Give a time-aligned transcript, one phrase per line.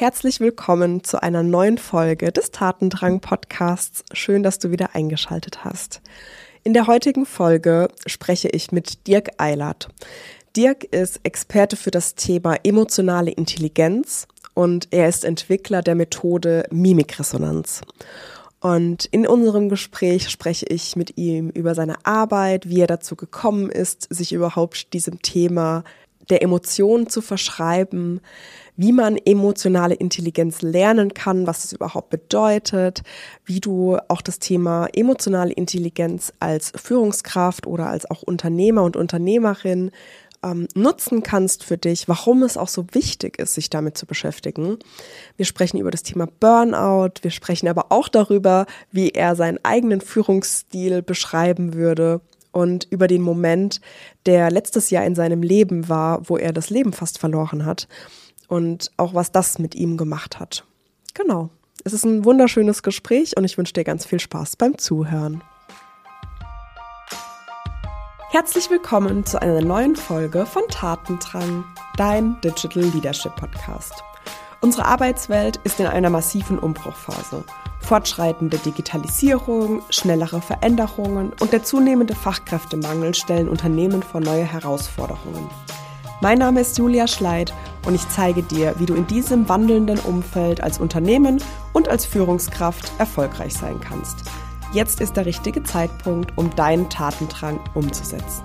[0.00, 4.04] Herzlich willkommen zu einer neuen Folge des Tatendrang Podcasts.
[4.12, 6.02] Schön, dass du wieder eingeschaltet hast.
[6.62, 9.88] In der heutigen Folge spreche ich mit Dirk Eilert.
[10.54, 17.80] Dirk ist Experte für das Thema emotionale Intelligenz und er ist Entwickler der Methode Mimikresonanz.
[18.60, 23.68] Und in unserem Gespräch spreche ich mit ihm über seine Arbeit, wie er dazu gekommen
[23.68, 25.82] ist, sich überhaupt diesem Thema
[26.30, 28.20] der Emotionen zu verschreiben,
[28.78, 33.02] wie man emotionale Intelligenz lernen kann, was es überhaupt bedeutet,
[33.44, 39.90] wie du auch das Thema emotionale Intelligenz als Führungskraft oder als auch Unternehmer und Unternehmerin
[40.44, 44.78] ähm, nutzen kannst für dich, warum es auch so wichtig ist, sich damit zu beschäftigen.
[45.36, 50.00] Wir sprechen über das Thema Burnout, wir sprechen aber auch darüber, wie er seinen eigenen
[50.00, 52.20] Führungsstil beschreiben würde
[52.52, 53.80] und über den Moment,
[54.24, 57.88] der letztes Jahr in seinem Leben war, wo er das Leben fast verloren hat
[58.48, 60.64] und auch was das mit ihm gemacht hat.
[61.14, 61.50] Genau.
[61.84, 65.42] Es ist ein wunderschönes Gespräch und ich wünsche dir ganz viel Spaß beim Zuhören.
[68.30, 71.64] Herzlich willkommen zu einer neuen Folge von Tatendrang,
[71.96, 73.94] dein Digital Leadership Podcast.
[74.60, 77.44] Unsere Arbeitswelt ist in einer massiven Umbruchphase.
[77.80, 85.48] Fortschreitende Digitalisierung, schnellere Veränderungen und der zunehmende Fachkräftemangel stellen Unternehmen vor neue Herausforderungen.
[86.20, 87.54] Mein Name ist Julia Schleid
[87.86, 91.40] und ich zeige dir, wie du in diesem wandelnden Umfeld als Unternehmen
[91.72, 94.16] und als Führungskraft erfolgreich sein kannst.
[94.74, 98.42] Jetzt ist der richtige Zeitpunkt, um deinen Tatendrang umzusetzen.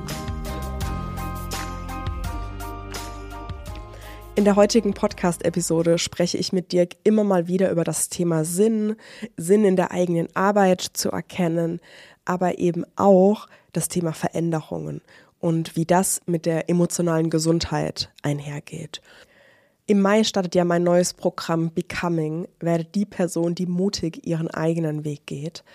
[4.36, 8.98] In der heutigen Podcast-Episode spreche ich mit Dirk immer mal wieder über das Thema Sinn,
[9.36, 11.80] Sinn in der eigenen Arbeit zu erkennen,
[12.24, 15.02] aber eben auch das Thema Veränderungen
[15.44, 19.02] und wie das mit der emotionalen Gesundheit einhergeht.
[19.88, 25.04] Im Mai startet ja mein neues Programm Becoming, werde die Person, die mutig ihren eigenen
[25.04, 25.66] Weg geht.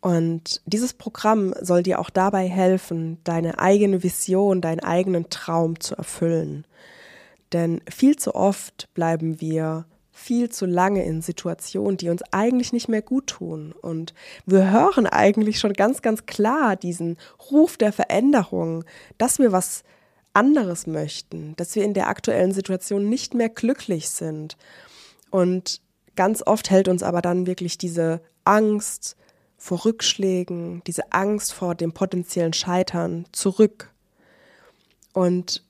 [0.00, 5.94] Und dieses Programm soll dir auch dabei helfen, deine eigene Vision, deinen eigenen Traum zu
[5.94, 6.66] erfüllen.
[7.52, 12.88] Denn viel zu oft bleiben wir viel zu lange in Situationen, die uns eigentlich nicht
[12.88, 13.72] mehr gut tun.
[13.72, 14.14] Und
[14.46, 17.18] wir hören eigentlich schon ganz, ganz klar diesen
[17.50, 18.84] Ruf der Veränderung,
[19.18, 19.82] dass wir was
[20.32, 24.56] anderes möchten, dass wir in der aktuellen Situation nicht mehr glücklich sind.
[25.30, 25.80] Und
[26.14, 29.16] ganz oft hält uns aber dann wirklich diese Angst
[29.58, 33.92] vor Rückschlägen, diese Angst vor dem potenziellen Scheitern zurück.
[35.12, 35.63] Und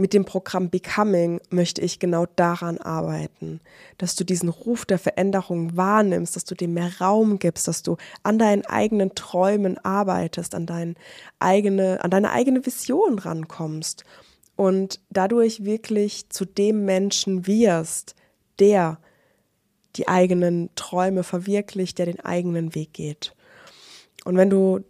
[0.00, 3.60] mit dem Programm Becoming möchte ich genau daran arbeiten,
[3.98, 7.98] dass du diesen Ruf der Veränderung wahrnimmst, dass du dem mehr Raum gibst, dass du
[8.22, 10.96] an deinen eigenen Träumen arbeitest, an, dein
[11.38, 14.04] eigene, an deine eigene Vision rankommst
[14.56, 18.14] und dadurch wirklich zu dem Menschen wirst,
[18.58, 18.98] der
[19.96, 23.34] die eigenen Träume verwirklicht, der den eigenen Weg geht.
[24.24, 24.80] Und wenn du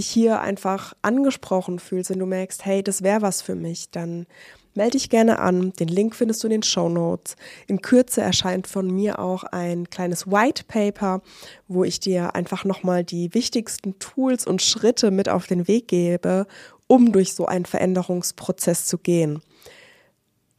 [0.00, 4.26] dich hier einfach angesprochen fühlst, wenn du merkst, hey, das wäre was für mich, dann
[4.74, 5.74] melde dich gerne an.
[5.74, 7.36] Den Link findest du in den Show Notes.
[7.66, 11.20] In Kürze erscheint von mir auch ein kleines White Paper,
[11.68, 16.46] wo ich dir einfach nochmal die wichtigsten Tools und Schritte mit auf den Weg gebe,
[16.86, 19.42] um durch so einen Veränderungsprozess zu gehen.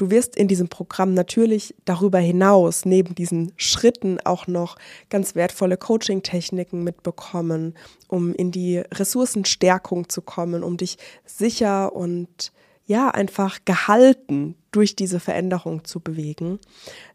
[0.01, 4.75] Du wirst in diesem Programm natürlich darüber hinaus, neben diesen Schritten, auch noch
[5.12, 7.75] ganz wertvolle Coaching-Techniken mitbekommen,
[8.07, 10.97] um in die Ressourcenstärkung zu kommen, um dich
[11.28, 12.51] sicher und
[12.88, 16.57] ja, einfach gehalten durch diese Veränderung zu bewegen.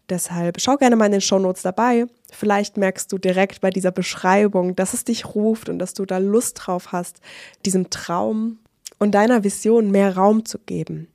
[0.09, 2.07] Deshalb schau gerne mal in den Shownotes dabei.
[2.31, 6.19] Vielleicht merkst du direkt bei dieser Beschreibung, dass es dich ruft und dass du da
[6.19, 7.21] Lust drauf hast,
[7.65, 8.61] diesem Traum
[9.01, 11.09] und deiner Vision mehr Raum zu geben.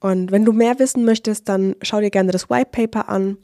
[0.00, 3.38] Und wenn du mehr wissen möchtest, dann schau dir gerne das White Paper an.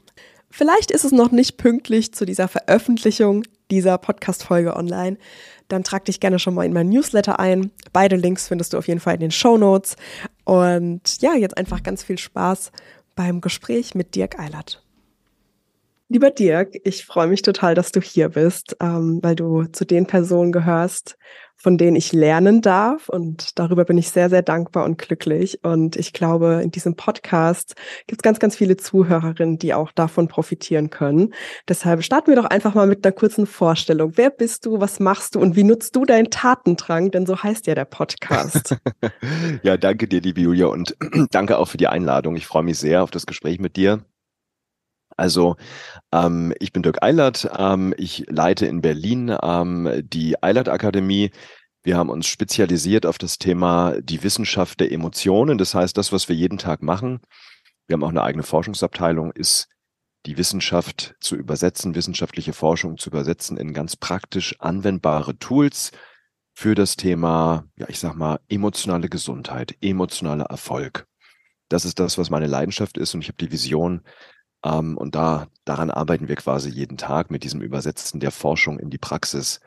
[0.50, 5.16] Vielleicht ist es noch nicht pünktlich zu dieser Veröffentlichung dieser Podcast-Folge online.
[5.68, 7.72] Dann trag dich gerne schon mal in mein Newsletter ein.
[7.92, 9.96] Beide Links findest du auf jeden Fall in den Show Notes.
[10.44, 12.70] Und ja, jetzt einfach ganz viel Spaß
[13.16, 14.83] beim Gespräch mit Dirk Eilert.
[16.08, 20.06] Lieber Dirk, ich freue mich total, dass du hier bist, ähm, weil du zu den
[20.06, 21.16] Personen gehörst,
[21.56, 23.08] von denen ich lernen darf.
[23.08, 25.64] Und darüber bin ich sehr, sehr dankbar und glücklich.
[25.64, 27.74] Und ich glaube, in diesem Podcast
[28.06, 31.32] gibt es ganz, ganz viele Zuhörerinnen, die auch davon profitieren können.
[31.68, 34.12] Deshalb starten wir doch einfach mal mit einer kurzen Vorstellung.
[34.16, 34.80] Wer bist du?
[34.80, 35.40] Was machst du?
[35.40, 37.12] Und wie nutzt du deinen Tatendrang?
[37.12, 38.76] Denn so heißt ja der Podcast.
[39.62, 40.66] ja, danke dir, liebe Julia.
[40.66, 40.96] Und
[41.30, 42.36] danke auch für die Einladung.
[42.36, 44.04] Ich freue mich sehr auf das Gespräch mit dir.
[45.16, 45.56] Also
[46.12, 51.30] ähm, ich bin Dirk Eilert, ähm, ich leite in Berlin ähm, die Eilert Akademie.
[51.82, 55.58] Wir haben uns spezialisiert auf das Thema die Wissenschaft der Emotionen.
[55.58, 57.20] Das heißt, das, was wir jeden Tag machen,
[57.86, 59.68] wir haben auch eine eigene Forschungsabteilung, ist
[60.26, 65.92] die Wissenschaft zu übersetzen, wissenschaftliche Forschung zu übersetzen in ganz praktisch anwendbare Tools
[66.54, 71.06] für das Thema, ja, ich sag mal, emotionale Gesundheit, emotionaler Erfolg.
[71.68, 74.02] Das ist das, was meine Leidenschaft ist und ich habe die Vision,
[74.64, 78.90] ähm, und da, daran arbeiten wir quasi jeden Tag mit diesem Übersetzen der Forschung in
[78.90, 79.60] die Praxis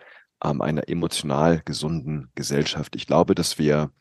[0.43, 2.95] ähm, einer emotional gesunden Gesellschaft.
[2.95, 3.91] Ich glaube, dass wir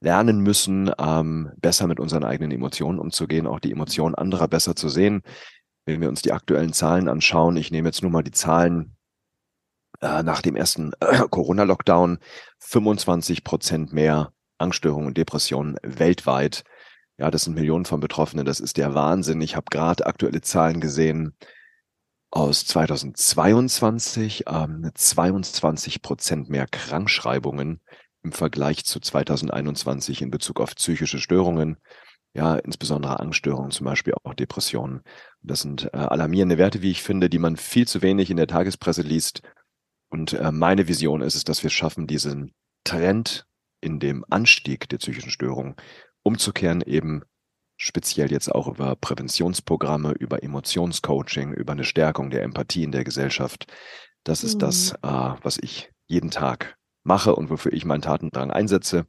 [0.00, 4.88] lernen müssen, ähm, besser mit unseren eigenen Emotionen umzugehen, auch die Emotionen anderer besser zu
[4.88, 5.22] sehen.
[5.84, 8.96] Wenn wir uns die aktuellen Zahlen anschauen, ich nehme jetzt nur mal die Zahlen
[10.00, 12.18] äh, nach dem ersten äh, Corona-Lockdown,
[12.60, 16.64] 25 Prozent mehr Angststörungen und Depressionen weltweit.
[17.20, 18.46] Ja, das sind Millionen von Betroffenen.
[18.46, 19.42] Das ist der Wahnsinn.
[19.42, 21.34] Ich habe gerade aktuelle Zahlen gesehen
[22.30, 27.82] aus 2022, ähm, 22 Prozent mehr Krankschreibungen
[28.22, 31.76] im Vergleich zu 2021 in Bezug auf psychische Störungen.
[32.32, 35.02] Ja, insbesondere Angststörungen, zum Beispiel auch Depressionen.
[35.42, 38.46] Das sind äh, alarmierende Werte, wie ich finde, die man viel zu wenig in der
[38.46, 39.42] Tagespresse liest.
[40.08, 43.46] Und äh, meine Vision ist es, dass wir schaffen, diesen Trend
[43.82, 45.76] in dem Anstieg der psychischen Störungen
[46.22, 47.22] umzukehren, eben
[47.76, 53.66] speziell jetzt auch über Präventionsprogramme, über Emotionscoaching, über eine Stärkung der Empathie in der Gesellschaft.
[54.24, 54.58] Das ist mhm.
[54.60, 59.06] das, äh, was ich jeden Tag mache und wofür ich meinen Tatendrang einsetze.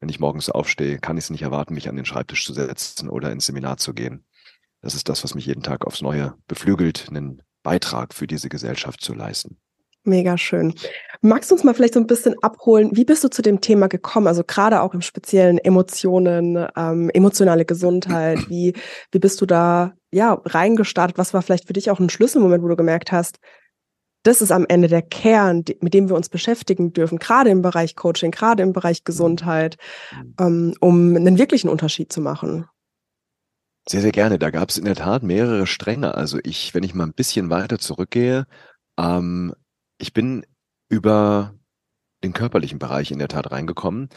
[0.00, 3.08] Wenn ich morgens aufstehe, kann ich es nicht erwarten, mich an den Schreibtisch zu setzen
[3.08, 4.26] oder ins Seminar zu gehen.
[4.80, 9.00] Das ist das, was mich jeden Tag aufs Neue beflügelt, einen Beitrag für diese Gesellschaft
[9.00, 9.58] zu leisten.
[10.04, 10.74] Mega schön.
[11.20, 13.86] Magst du uns mal vielleicht so ein bisschen abholen, wie bist du zu dem Thema
[13.86, 14.26] gekommen?
[14.26, 18.48] Also gerade auch im speziellen Emotionen, ähm, emotionale Gesundheit.
[18.48, 18.74] Wie,
[19.12, 21.18] wie bist du da ja reingestartet?
[21.18, 23.38] Was war vielleicht für dich auch ein Schlüsselmoment, wo du gemerkt hast,
[24.24, 27.96] das ist am Ende der Kern, mit dem wir uns beschäftigen dürfen, gerade im Bereich
[27.96, 29.76] Coaching, gerade im Bereich Gesundheit,
[30.12, 30.34] mhm.
[30.40, 32.66] ähm, um einen wirklichen Unterschied zu machen?
[33.88, 34.38] Sehr, sehr gerne.
[34.38, 36.14] Da gab es in der Tat mehrere Stränge.
[36.14, 38.46] Also ich, wenn ich mal ein bisschen weiter zurückgehe,
[38.96, 39.54] ähm,
[39.98, 40.44] ich bin
[40.88, 41.54] über
[42.22, 44.08] den körperlichen Bereich in der Tat reingekommen.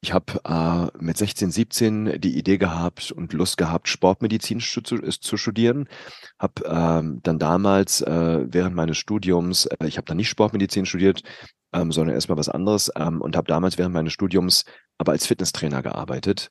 [0.00, 5.36] Ich habe äh, mit 16, 17 die Idee gehabt und Lust gehabt, Sportmedizin zu, zu
[5.36, 5.88] studieren.
[6.38, 11.22] Habe ähm, dann damals äh, während meines Studiums, äh, ich habe dann nicht Sportmedizin studiert,
[11.72, 14.64] ähm, sondern erstmal was anderes ähm, und habe damals während meines Studiums
[14.98, 16.50] aber als Fitnesstrainer gearbeitet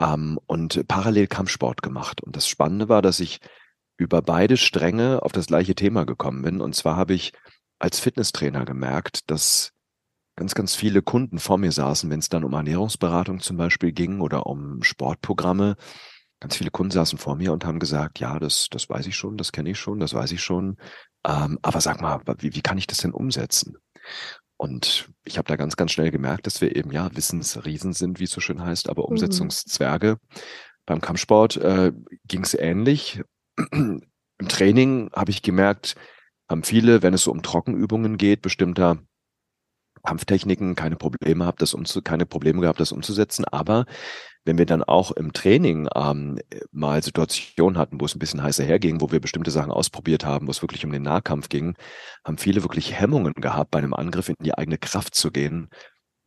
[0.00, 2.22] ähm, und parallel Kampfsport gemacht.
[2.22, 3.40] Und das Spannende war, dass ich
[3.96, 6.60] über beide Stränge auf das gleiche Thema gekommen bin.
[6.60, 7.32] Und zwar habe ich
[7.84, 9.72] als Fitnesstrainer gemerkt, dass
[10.36, 14.22] ganz, ganz viele Kunden vor mir saßen, wenn es dann um Ernährungsberatung zum Beispiel ging
[14.22, 15.76] oder um Sportprogramme.
[16.40, 19.36] Ganz viele Kunden saßen vor mir und haben gesagt, ja, das, das weiß ich schon,
[19.36, 20.78] das kenne ich schon, das weiß ich schon.
[21.26, 23.76] Ähm, aber sag mal, wie, wie kann ich das denn umsetzen?
[24.56, 28.24] Und ich habe da ganz, ganz schnell gemerkt, dass wir eben ja Wissensriesen sind, wie
[28.24, 29.08] es so schön heißt, aber mhm.
[29.08, 30.12] Umsetzungszwerge.
[30.12, 30.40] Mhm.
[30.86, 31.92] Beim Kampfsport äh,
[32.26, 33.20] ging es ähnlich.
[33.72, 35.96] Im Training habe ich gemerkt,
[36.48, 38.98] haben viele, wenn es so um Trockenübungen geht, bestimmter
[40.04, 43.44] Kampftechniken keine Probleme gehabt, das umzu keine Probleme gehabt, das umzusetzen.
[43.46, 43.86] Aber
[44.44, 46.38] wenn wir dann auch im Training ähm,
[46.70, 50.46] mal Situationen hatten, wo es ein bisschen heißer herging, wo wir bestimmte Sachen ausprobiert haben,
[50.46, 51.76] wo es wirklich um den Nahkampf ging,
[52.24, 55.70] haben viele wirklich Hemmungen gehabt, bei einem Angriff in die eigene Kraft zu gehen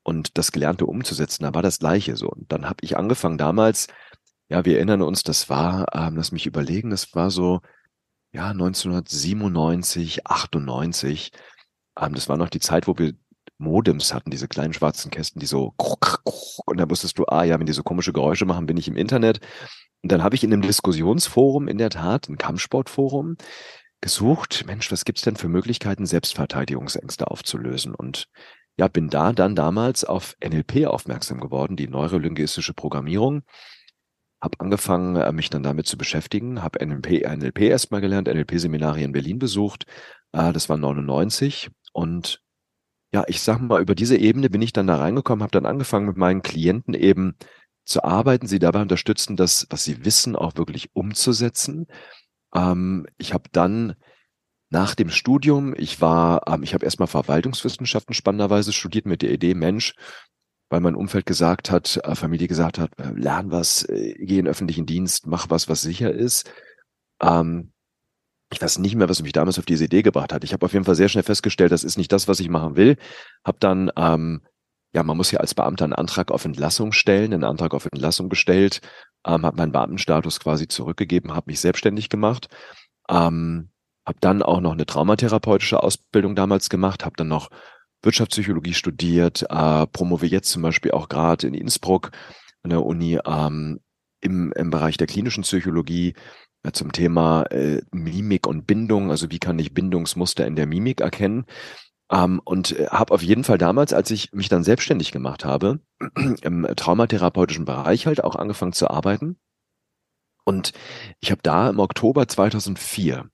[0.04, 1.44] und das Gelernte umzusetzen.
[1.44, 2.30] Da war das Gleiche so.
[2.30, 3.88] Und dann habe ich angefangen damals,
[4.50, 7.62] ja, wir erinnern uns, das war, ähm, lass mich überlegen, das war so
[8.38, 11.31] ja, 1997, 98.
[12.00, 13.14] Ähm, das war noch die Zeit, wo wir
[13.57, 15.73] Modems hatten, diese kleinen schwarzen Kästen, die so
[16.68, 18.95] und da wusstest du, ah ja, wenn die so komische Geräusche machen, bin ich im
[18.95, 19.40] Internet.
[20.04, 23.38] Und dann habe ich in einem Diskussionsforum in der Tat, ein Kampfsportforum,
[24.02, 27.95] gesucht, Mensch, was gibt's denn für Möglichkeiten, Selbstverteidigungsängste aufzulösen?
[27.95, 28.28] Und
[28.78, 33.42] ja, bin da dann damals auf NLP aufmerksam geworden, die neurolinguistische Programmierung
[34.41, 39.11] habe angefangen, äh, mich dann damit zu beschäftigen, habe NLP, NLP erstmal gelernt, NLP-Seminare in
[39.11, 39.85] Berlin besucht.
[40.31, 42.41] Äh, das war 99 und
[43.13, 46.07] ja, ich sag mal, über diese Ebene bin ich dann da reingekommen, habe dann angefangen
[46.07, 47.35] mit meinen Klienten eben
[47.85, 51.87] zu arbeiten, sie dabei unterstützen, das, was sie wissen, auch wirklich umzusetzen.
[52.53, 53.95] Ähm, ich habe dann
[54.69, 59.53] nach dem Studium, ich war, ähm, ich habe erstmal Verwaltungswissenschaften spannenderweise studiert mit der Idee,
[59.53, 59.94] Mensch,
[60.69, 64.47] weil mein Umfeld gesagt hat, äh, Familie gesagt hat, äh, lern was, äh, geh in
[64.47, 66.52] öffentlichen Dienst, mach was, was sicher ist.
[67.21, 67.71] Ähm,
[68.52, 70.44] ich weiß nicht mehr, was mich damals auf diese Idee gebracht hat.
[70.44, 72.76] Ich habe auf jeden Fall sehr schnell festgestellt, das ist nicht das, was ich machen
[72.76, 72.97] will.
[73.44, 74.42] Hab dann, ähm,
[74.94, 78.30] ja, man muss ja als Beamter einen Antrag auf Entlassung stellen, einen Antrag auf Entlassung
[78.30, 78.81] gestellt,
[79.26, 82.47] ähm, habe meinen Beamtenstatus quasi zurückgegeben, habe mich selbstständig gemacht,
[83.09, 83.69] ähm,
[84.06, 87.50] habe dann auch noch eine traumatherapeutische Ausbildung damals gemacht, habe dann noch
[88.01, 92.11] Wirtschaftspsychologie studiert, äh, promoviere jetzt zum Beispiel auch gerade in Innsbruck
[92.63, 93.80] an der Uni ähm,
[94.21, 96.13] im, im Bereich der klinischen Psychologie
[96.73, 101.45] zum Thema äh, Mimik und Bindung, also wie kann ich Bindungsmuster in der Mimik erkennen.
[102.11, 105.80] Ähm, und äh, habe auf jeden Fall damals, als ich mich dann selbstständig gemacht habe,
[106.42, 109.37] im traumatherapeutischen Bereich halt auch angefangen zu arbeiten.
[110.45, 110.71] Und
[111.19, 113.30] ich habe da im Oktober 2004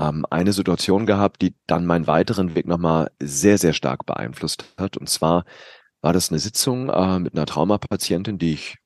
[0.00, 4.96] ähm, eine Situation gehabt, die dann meinen weiteren Weg nochmal sehr, sehr stark beeinflusst hat.
[4.96, 5.44] Und zwar
[6.00, 8.76] war das eine Sitzung äh, mit einer Traumapatientin, die ich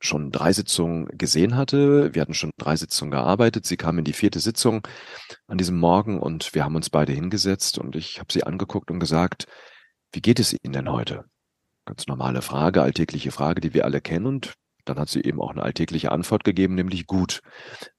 [0.00, 2.14] schon drei Sitzungen gesehen hatte.
[2.14, 3.66] Wir hatten schon drei Sitzungen gearbeitet.
[3.66, 4.86] Sie kam in die vierte Sitzung
[5.48, 9.00] an diesem Morgen und wir haben uns beide hingesetzt und ich habe sie angeguckt und
[9.00, 9.46] gesagt,
[10.12, 11.24] wie geht es Ihnen denn heute?
[11.84, 14.54] Ganz normale Frage, alltägliche Frage, die wir alle kennen und
[14.88, 17.40] dann hat sie eben auch eine alltägliche Antwort gegeben, nämlich gut.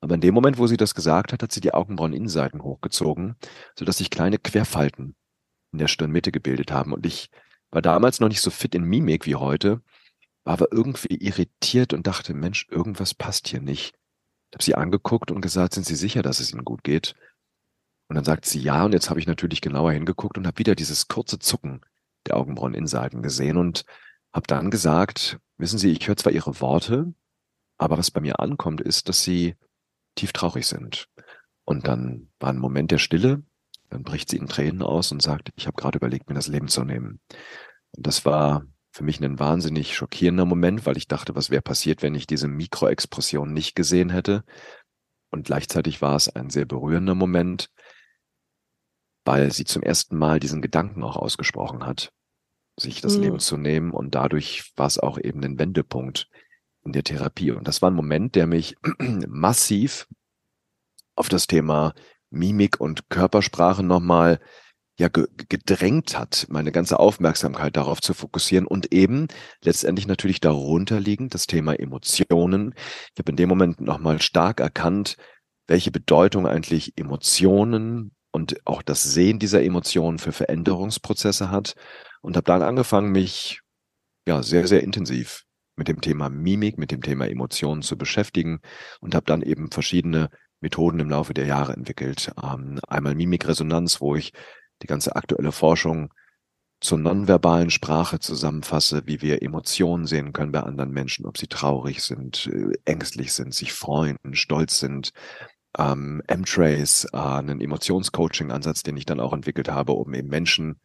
[0.02, 3.36] Aber in dem Moment, wo sie das gesagt hat, hat sie die Augenbrauen-Innenseiten hochgezogen,
[3.78, 5.16] sodass sich kleine Querfalten
[5.72, 6.94] in der Stirnmitte gebildet haben.
[6.94, 7.30] Und ich
[7.72, 9.82] war damals noch nicht so fit in Mimik wie heute
[10.44, 13.94] war aber irgendwie irritiert und dachte, Mensch, irgendwas passt hier nicht.
[14.50, 17.14] Ich habe sie angeguckt und gesagt, sind Sie sicher, dass es Ihnen gut geht?
[18.08, 20.74] Und dann sagt sie ja, und jetzt habe ich natürlich genauer hingeguckt und habe wieder
[20.74, 21.82] dieses kurze Zucken
[22.26, 23.86] der Augenbraueninnenseiten gesehen und
[24.34, 27.14] habe dann gesagt, wissen Sie, ich höre zwar Ihre Worte,
[27.78, 29.56] aber was bei mir ankommt, ist, dass Sie
[30.16, 31.08] tief traurig sind.
[31.66, 33.44] Und dann war ein Moment der Stille,
[33.90, 36.68] dann bricht sie in Tränen aus und sagt, ich habe gerade überlegt, mir das Leben
[36.68, 37.20] zu nehmen.
[37.96, 42.02] Und das war für mich ein wahnsinnig schockierender Moment, weil ich dachte, was wäre passiert,
[42.02, 44.44] wenn ich diese Mikroexpression nicht gesehen hätte.
[45.32, 47.70] Und gleichzeitig war es ein sehr berührender Moment,
[49.26, 52.12] weil sie zum ersten Mal diesen Gedanken auch ausgesprochen hat,
[52.80, 53.24] sich das mhm.
[53.24, 53.92] Leben zu nehmen.
[53.92, 56.28] Und dadurch war es auch eben ein Wendepunkt
[56.84, 57.52] in der Therapie.
[57.52, 58.76] Und das war ein Moment, der mich
[59.28, 60.08] massiv
[61.16, 61.94] auf das Thema
[62.30, 64.40] Mimik und Körpersprache nochmal
[65.00, 69.28] ja gedrängt hat, meine ganze Aufmerksamkeit darauf zu fokussieren und eben
[69.64, 72.74] letztendlich natürlich darunter liegend das Thema Emotionen.
[73.14, 75.16] Ich habe in dem Moment nochmal stark erkannt,
[75.68, 81.76] welche Bedeutung eigentlich Emotionen und auch das Sehen dieser Emotionen für Veränderungsprozesse hat
[82.22, 83.62] und habe dann angefangen, mich
[84.28, 85.44] ja sehr, sehr intensiv
[85.76, 88.62] mit dem Thema Mimik, mit dem Thema Emotionen zu beschäftigen
[89.00, 90.30] und habe dann eben verschiedene
[90.62, 92.32] Methoden im Laufe der Jahre entwickelt.
[92.42, 94.34] Ähm, einmal Mimikresonanz, wo ich
[94.82, 96.14] die ganze aktuelle Forschung
[96.82, 102.02] zur nonverbalen Sprache zusammenfasse, wie wir Emotionen sehen können bei anderen Menschen, ob sie traurig
[102.04, 105.12] sind, äh, ängstlich sind, sich freuen, stolz sind.
[105.78, 110.80] Ähm, M-Trace, äh, einen Emotionscoaching-Ansatz, den ich dann auch entwickelt habe, um eben Menschen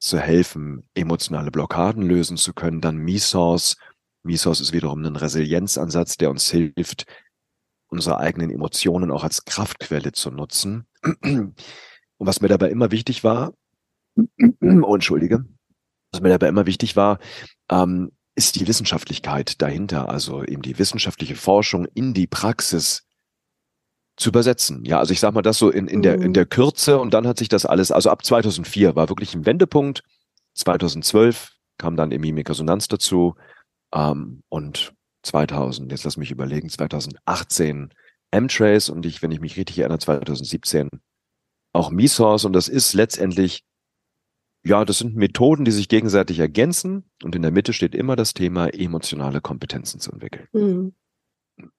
[0.00, 2.80] zu helfen, emotionale Blockaden lösen zu können.
[2.80, 3.76] Dann Misos.
[4.22, 7.04] Misos ist wiederum ein Resilienzansatz, der uns hilft,
[7.88, 10.86] unsere eigenen Emotionen auch als Kraftquelle zu nutzen.
[11.22, 11.54] Und
[12.18, 13.54] was mir dabei immer wichtig war,
[14.16, 15.44] oh, entschuldige,
[16.12, 17.18] was mir dabei immer wichtig war,
[17.70, 23.06] ähm, ist die Wissenschaftlichkeit dahinter, also eben die wissenschaftliche Forschung in die Praxis
[24.20, 24.84] zu übersetzen.
[24.84, 26.32] Ja, also ich sag mal das so in, in, der, in mhm.
[26.34, 30.02] der Kürze und dann hat sich das alles, also ab 2004 war wirklich ein Wendepunkt.
[30.54, 33.34] 2012 kam dann Mimikresonanz dazu
[33.92, 37.94] ähm, und 2000, jetzt lass mich überlegen, 2018
[38.30, 40.88] M-Trace und ich, wenn ich mich richtig erinnere, 2017
[41.72, 43.64] auch Misos und das ist letztendlich,
[44.64, 48.34] ja, das sind Methoden, die sich gegenseitig ergänzen und in der Mitte steht immer das
[48.34, 50.46] Thema, emotionale Kompetenzen zu entwickeln.
[50.52, 50.94] Mhm.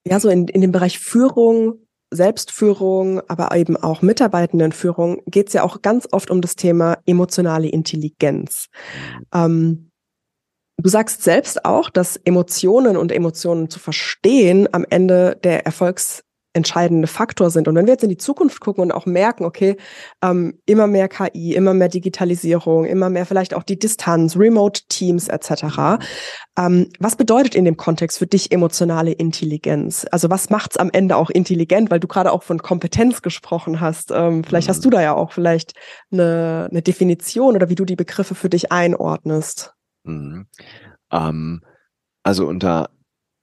[0.06, 5.64] Ja, so in, in dem Bereich Führung, Selbstführung, aber eben auch Mitarbeitendenführung geht es ja
[5.64, 8.68] auch ganz oft um das Thema emotionale Intelligenz.
[9.34, 9.90] Ähm,
[10.78, 17.08] du sagst selbst auch, dass Emotionen und Emotionen zu verstehen am Ende der Erfolgs entscheidende
[17.08, 17.68] Faktor sind.
[17.68, 19.78] Und wenn wir jetzt in die Zukunft gucken und auch merken, okay,
[20.22, 26.04] ähm, immer mehr KI, immer mehr Digitalisierung, immer mehr vielleicht auch die Distanz, Remote-Teams etc.
[26.58, 30.06] Ähm, was bedeutet in dem Kontext für dich emotionale Intelligenz?
[30.12, 31.90] Also was macht's am Ende auch intelligent?
[31.90, 34.12] Weil du gerade auch von Kompetenz gesprochen hast.
[34.12, 34.72] Ähm, vielleicht mhm.
[34.72, 35.74] hast du da ja auch vielleicht
[36.12, 39.74] eine, eine Definition oder wie du die Begriffe für dich einordnest.
[40.04, 40.48] Mhm.
[41.12, 41.62] Ähm,
[42.24, 42.90] also unter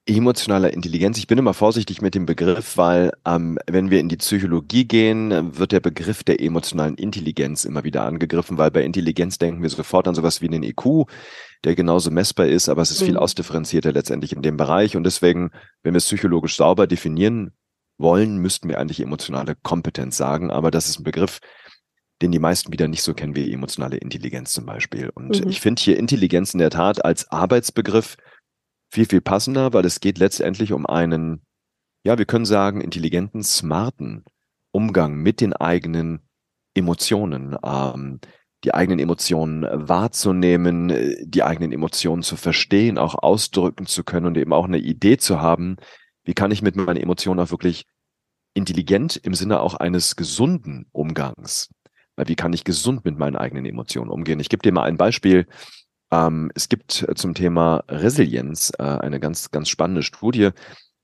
[0.08, 1.18] emotionaler Intelligenz.
[1.18, 5.56] Ich bin immer vorsichtig mit dem Begriff, weil ähm, wenn wir in die Psychologie gehen,
[5.58, 10.08] wird der Begriff der emotionalen Intelligenz immer wieder angegriffen, weil bei Intelligenz denken wir sofort
[10.08, 11.06] an sowas wie einen IQ,
[11.64, 13.06] der genauso messbar ist, aber es ist mhm.
[13.06, 14.96] viel ausdifferenzierter letztendlich in dem Bereich.
[14.96, 15.50] Und deswegen,
[15.82, 17.52] wenn wir es psychologisch sauber definieren
[17.98, 20.50] wollen, müssten wir eigentlich emotionale Kompetenz sagen.
[20.50, 21.40] Aber das ist ein Begriff,
[22.22, 25.10] den die meisten wieder nicht so kennen wie emotionale Intelligenz zum Beispiel.
[25.14, 25.50] Und mhm.
[25.50, 28.16] ich finde hier Intelligenz in der Tat als Arbeitsbegriff
[28.90, 31.42] viel, viel passender, weil es geht letztendlich um einen,
[32.04, 34.24] ja, wir können sagen, intelligenten, smarten
[34.72, 36.20] Umgang mit den eigenen
[36.74, 38.20] Emotionen, ähm,
[38.64, 40.92] die eigenen Emotionen wahrzunehmen,
[41.22, 45.40] die eigenen Emotionen zu verstehen, auch ausdrücken zu können und eben auch eine Idee zu
[45.40, 45.76] haben,
[46.24, 47.86] wie kann ich mit meinen Emotionen auch wirklich
[48.54, 51.70] intelligent im Sinne auch eines gesunden Umgangs.
[52.16, 54.40] Weil wie kann ich gesund mit meinen eigenen Emotionen umgehen?
[54.40, 55.46] Ich gebe dir mal ein Beispiel.
[56.10, 60.50] Ähm, es gibt zum Thema Resilienz äh, eine ganz, ganz spannende Studie.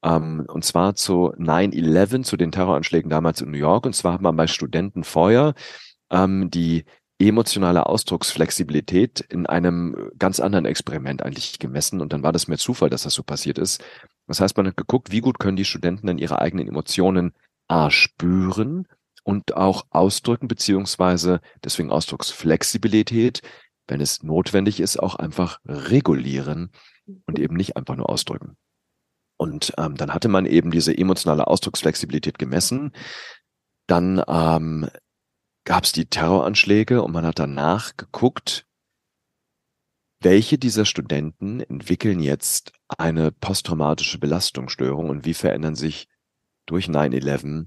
[0.02, 3.86] Ähm, und zwar zu 9-11, zu den Terroranschlägen damals in New York.
[3.86, 5.54] Und zwar hat man bei Studenten vorher
[6.10, 6.84] ähm, die
[7.18, 12.00] emotionale Ausdrucksflexibilität in einem ganz anderen Experiment eigentlich gemessen.
[12.00, 13.82] Und dann war das mehr Zufall, dass das so passiert ist.
[14.26, 17.32] Das heißt, man hat geguckt, wie gut können die Studenten dann ihre eigenen Emotionen
[17.68, 18.86] A spüren
[19.22, 23.40] und auch ausdrücken, beziehungsweise deswegen Ausdrucksflexibilität,
[23.86, 26.70] wenn es notwendig ist, auch einfach regulieren
[27.26, 28.56] und eben nicht einfach nur ausdrücken.
[29.36, 32.92] Und ähm, dann hatte man eben diese emotionale Ausdrucksflexibilität gemessen.
[33.86, 34.88] Dann ähm,
[35.64, 38.66] gab es die Terroranschläge und man hat danach geguckt,
[40.20, 46.08] welche dieser Studenten entwickeln jetzt eine posttraumatische Belastungsstörung und wie verändern sich
[46.66, 47.66] durch 9-11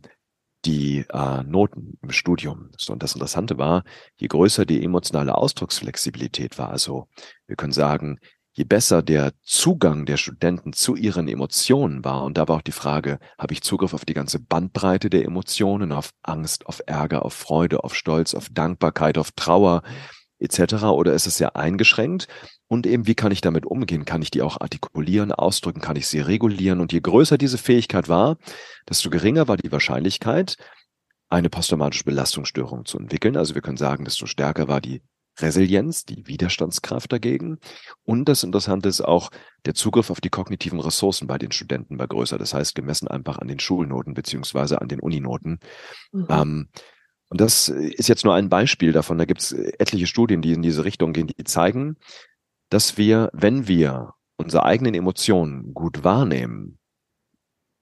[0.67, 2.69] die äh, Noten im Studium.
[2.77, 3.83] So, und das Interessante war,
[4.17, 7.07] je größer die emotionale Ausdrucksflexibilität war, also
[7.47, 8.19] wir können sagen,
[8.51, 12.71] je besser der Zugang der Studenten zu ihren Emotionen war, und da war auch die
[12.71, 17.33] Frage, habe ich Zugriff auf die ganze Bandbreite der Emotionen, auf Angst, auf Ärger, auf
[17.33, 19.83] Freude, auf Stolz, auf Dankbarkeit, auf Trauer
[20.39, 20.83] etc.
[20.85, 22.27] oder ist es sehr eingeschränkt?
[22.67, 24.05] Und eben, wie kann ich damit umgehen?
[24.05, 25.81] Kann ich die auch artikulieren, ausdrücken?
[25.81, 26.81] Kann ich sie regulieren?
[26.81, 28.37] Und je größer diese Fähigkeit war,
[28.89, 30.57] desto geringer war die Wahrscheinlichkeit,
[31.29, 33.37] eine posttraumatische Belastungsstörung zu entwickeln.
[33.37, 35.01] Also wir können sagen, desto stärker war die
[35.39, 37.59] Resilienz, die Widerstandskraft dagegen.
[38.03, 39.29] Und das Interessante ist auch,
[39.65, 42.37] der Zugriff auf die kognitiven Ressourcen bei den Studenten war größer.
[42.37, 45.59] Das heißt, gemessen einfach an den Schulnoten beziehungsweise an den Uninoten.
[46.11, 46.27] Mhm.
[46.29, 46.69] Ähm,
[47.29, 49.17] und das ist jetzt nur ein Beispiel davon.
[49.17, 51.97] Da gibt es etliche Studien, die in diese Richtung gehen, die zeigen,
[52.69, 56.79] dass wir, wenn wir unsere eigenen Emotionen gut wahrnehmen,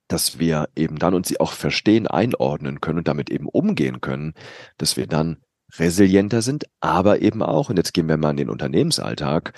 [0.08, 4.34] dass wir eben dann uns sie auch verstehen, einordnen können und damit eben umgehen können,
[4.78, 5.38] dass wir dann
[5.78, 9.54] resilienter sind, aber eben auch, und jetzt gehen wir mal in den Unternehmensalltag,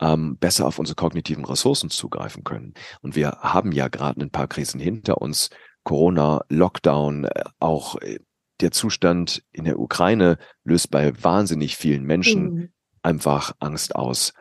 [0.00, 2.74] ähm, besser auf unsere kognitiven Ressourcen zugreifen können.
[3.00, 5.50] Und wir haben ja gerade ein paar Krisen hinter uns.
[5.84, 8.18] Corona, Lockdown, äh, auch äh,
[8.62, 12.72] der Zustand in der Ukraine löst bei wahnsinnig vielen Menschen mhm.
[13.02, 14.32] einfach Angst aus.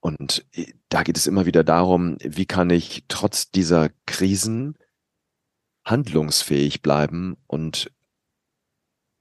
[0.00, 4.76] Und äh, da geht es immer wieder darum, wie kann ich trotz dieser Krisen
[5.84, 7.90] handlungsfähig bleiben und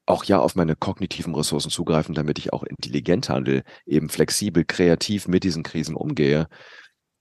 [0.06, 5.28] auch ja auf meine kognitiven Ressourcen zugreifen, damit ich auch intelligent handle, eben flexibel, kreativ
[5.28, 6.48] mit diesen Krisen umgehe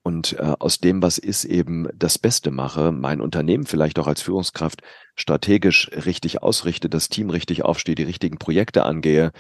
[0.09, 4.23] und äh, aus dem, was ist, eben das Beste mache, mein Unternehmen vielleicht auch als
[4.23, 4.81] Führungskraft
[5.17, 9.33] strategisch richtig ausrichte, das Team richtig aufstehe, die richtigen Projekte angehe.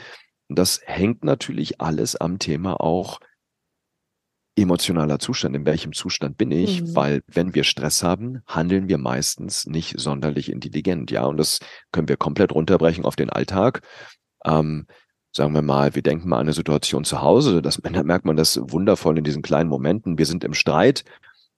[0.51, 3.19] Das hängt natürlich alles am Thema auch
[4.57, 6.95] emotionaler Zustand, in welchem Zustand bin ich, mhm.
[6.95, 11.61] weil wenn wir Stress haben, handeln wir meistens nicht sonderlich intelligent, ja, und das
[11.93, 13.81] können wir komplett runterbrechen auf den Alltag.
[14.45, 14.87] Ähm,
[15.39, 18.37] sagen wir mal, wir denken mal an eine Situation zu Hause, das da merkt man
[18.37, 20.19] das wundervoll in diesen kleinen Momenten.
[20.19, 21.05] Wir sind im Streit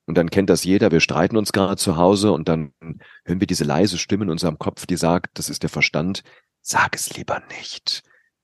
[0.06, 2.72] und dann kennt das jeder, wir streiten uns gerade zu Hause und dann
[3.24, 6.22] hören wir diese leise Stimme in unserem Kopf, die sagt, das ist der Verstand,
[6.62, 8.02] sag es lieber nicht.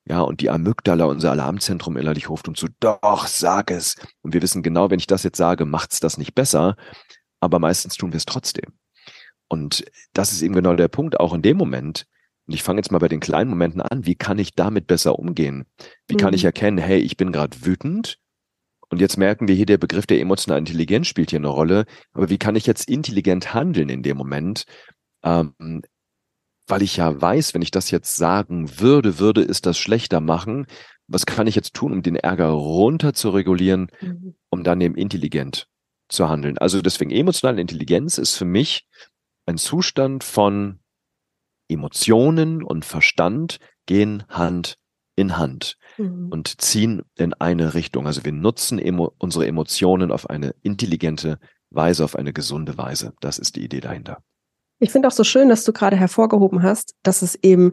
[0.08, 3.96] Ja, und die Amygdala, unser Alarmzentrum innerlich ruft uns zu, doch, sag es.
[4.22, 6.76] Und wir wissen genau, wenn ich das jetzt sage, macht's das nicht besser.
[7.40, 8.72] Aber meistens tun wir es trotzdem.
[9.48, 12.06] Und das ist eben genau der Punkt, auch in dem Moment.
[12.46, 14.06] Und ich fange jetzt mal bei den kleinen Momenten an.
[14.06, 15.64] Wie kann ich damit besser umgehen?
[16.06, 16.18] Wie mhm.
[16.18, 16.48] kann ich mhm.
[16.48, 18.18] erkennen, hey, ich bin gerade wütend?
[18.88, 21.86] Und jetzt merken wir hier, der Begriff der emotionalen Intelligenz spielt hier eine Rolle.
[22.12, 24.64] Aber wie kann ich jetzt intelligent handeln in dem Moment?
[25.24, 25.82] Ähm,
[26.68, 30.66] weil ich ja weiß, wenn ich das jetzt sagen würde, würde es das schlechter machen.
[31.08, 34.36] Was kann ich jetzt tun, um den Ärger runter zu regulieren, mhm.
[34.50, 35.68] um dann eben intelligent
[36.08, 36.58] zu handeln?
[36.58, 38.86] Also deswegen emotionale Intelligenz ist für mich
[39.46, 40.80] ein Zustand von
[41.68, 44.78] Emotionen und Verstand gehen Hand
[45.16, 46.28] in Hand mhm.
[46.30, 48.06] und ziehen in eine Richtung.
[48.06, 51.38] Also wir nutzen emo unsere Emotionen auf eine intelligente
[51.70, 53.14] Weise, auf eine gesunde Weise.
[53.20, 54.22] Das ist die Idee dahinter.
[54.78, 57.72] Ich finde auch so schön, dass du gerade hervorgehoben hast, dass es eben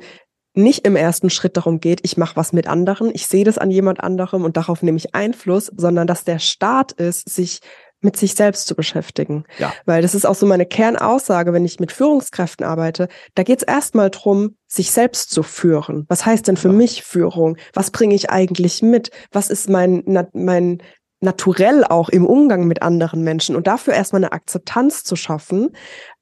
[0.55, 3.71] nicht im ersten Schritt darum geht, ich mache was mit anderen, ich sehe das an
[3.71, 7.59] jemand anderem und darauf nehme ich Einfluss, sondern dass der Start ist, sich
[8.03, 9.45] mit sich selbst zu beschäftigen.
[9.57, 9.73] Ja.
[9.85, 13.07] Weil das ist auch so meine Kernaussage, wenn ich mit Führungskräften arbeite.
[13.35, 16.05] Da geht es erstmal drum, sich selbst zu führen.
[16.09, 16.73] Was heißt denn für ja.
[16.73, 17.57] mich Führung?
[17.73, 19.11] Was bringe ich eigentlich mit?
[19.31, 20.81] Was ist mein, mein
[21.23, 25.69] naturell auch im Umgang mit anderen Menschen und dafür erstmal eine Akzeptanz zu schaffen,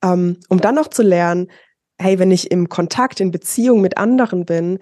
[0.04, 1.52] ähm, um dann auch zu lernen,
[2.00, 4.80] hey, wenn ich im Kontakt, in Beziehung mit anderen bin,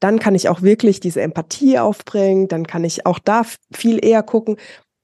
[0.00, 4.22] dann kann ich auch wirklich diese Empathie aufbringen, dann kann ich auch da viel eher
[4.22, 4.56] gucken,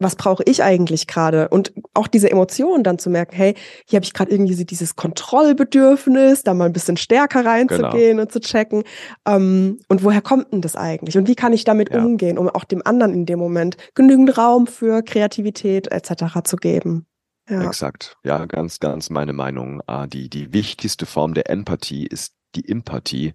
[0.02, 1.48] was brauche ich eigentlich gerade?
[1.48, 3.54] Und auch diese Emotionen dann zu merken, hey,
[3.86, 8.22] hier habe ich gerade irgendwie dieses Kontrollbedürfnis, da mal ein bisschen stärker reinzugehen genau.
[8.22, 8.84] und zu checken.
[9.26, 11.16] Ähm, und woher kommt denn das eigentlich?
[11.16, 12.04] Und wie kann ich damit ja.
[12.04, 16.42] umgehen, um auch dem anderen in dem Moment genügend Raum für Kreativität etc.
[16.44, 17.06] zu geben?
[17.48, 17.66] Ja.
[17.66, 18.16] Exakt.
[18.24, 19.82] Ja, ganz, ganz meine Meinung.
[19.86, 23.34] Ah, die, die wichtigste Form der Empathie ist die Empathie,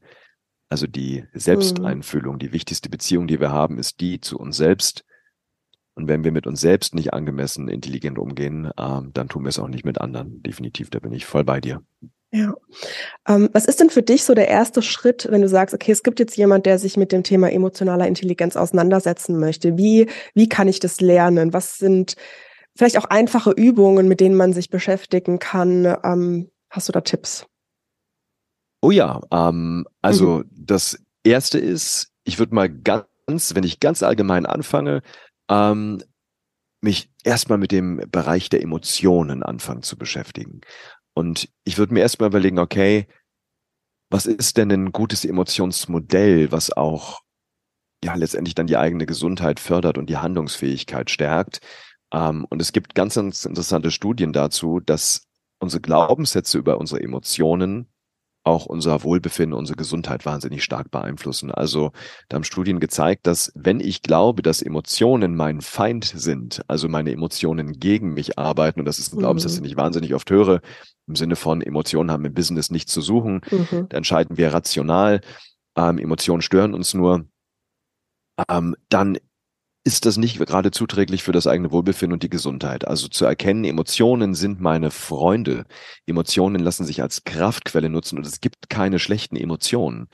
[0.69, 1.39] also die mhm.
[1.39, 2.35] Selbsteinfühlung.
[2.35, 2.39] Mhm.
[2.39, 5.03] Die wichtigste Beziehung, die wir haben, ist die zu uns selbst
[5.97, 9.57] und wenn wir mit uns selbst nicht angemessen intelligent umgehen, ähm, dann tun wir es
[9.57, 10.43] auch nicht mit anderen.
[10.43, 11.81] Definitiv, da bin ich voll bei dir.
[12.31, 12.53] Ja.
[13.27, 16.03] Ähm, was ist denn für dich so der erste Schritt, wenn du sagst, okay, es
[16.03, 19.75] gibt jetzt jemand, der sich mit dem Thema emotionaler Intelligenz auseinandersetzen möchte?
[19.77, 21.51] Wie, wie kann ich das lernen?
[21.53, 22.15] Was sind
[22.75, 25.97] vielleicht auch einfache Übungen, mit denen man sich beschäftigen kann?
[26.03, 27.47] Ähm, hast du da Tipps?
[28.81, 30.43] Oh ja, ähm, also mhm.
[30.51, 35.01] das erste ist, ich würde mal ganz, wenn ich ganz allgemein anfange,
[35.49, 36.03] ähm,
[36.81, 40.61] mich erstmal mit dem Bereich der Emotionen anfangen zu beschäftigen.
[41.13, 43.07] Und ich würde mir erstmal überlegen, okay,
[44.09, 47.21] was ist denn ein gutes Emotionsmodell, was auch
[48.03, 51.59] ja letztendlich dann die eigene Gesundheit fördert und die Handlungsfähigkeit stärkt.
[52.13, 55.27] Ähm, und es gibt ganz, ganz interessante Studien dazu, dass
[55.59, 57.87] unsere Glaubenssätze über unsere Emotionen
[58.47, 61.51] auch unser Wohlbefinden, unsere Gesundheit wahnsinnig stark beeinflussen.
[61.51, 61.91] Also
[62.29, 67.11] da haben Studien gezeigt, dass wenn ich glaube, dass Emotionen mein Feind sind, also meine
[67.11, 69.63] Emotionen gegen mich arbeiten, und das ist ein Glaubenssatz, mhm.
[69.63, 70.61] den ich wahnsinnig oft höre,
[71.07, 73.87] im Sinne von Emotionen haben im Business nichts zu suchen, mhm.
[73.89, 75.21] da entscheiden wir rational,
[75.75, 77.25] ähm, Emotionen stören uns nur,
[78.49, 79.17] ähm, dann
[79.87, 82.85] ist das nicht gerade zuträglich für das eigene Wohlbefinden und die Gesundheit.
[82.85, 85.63] Also zu erkennen, Emotionen sind meine Freunde.
[86.05, 90.09] Emotionen lassen sich als Kraftquelle nutzen und es gibt keine schlechten Emotionen.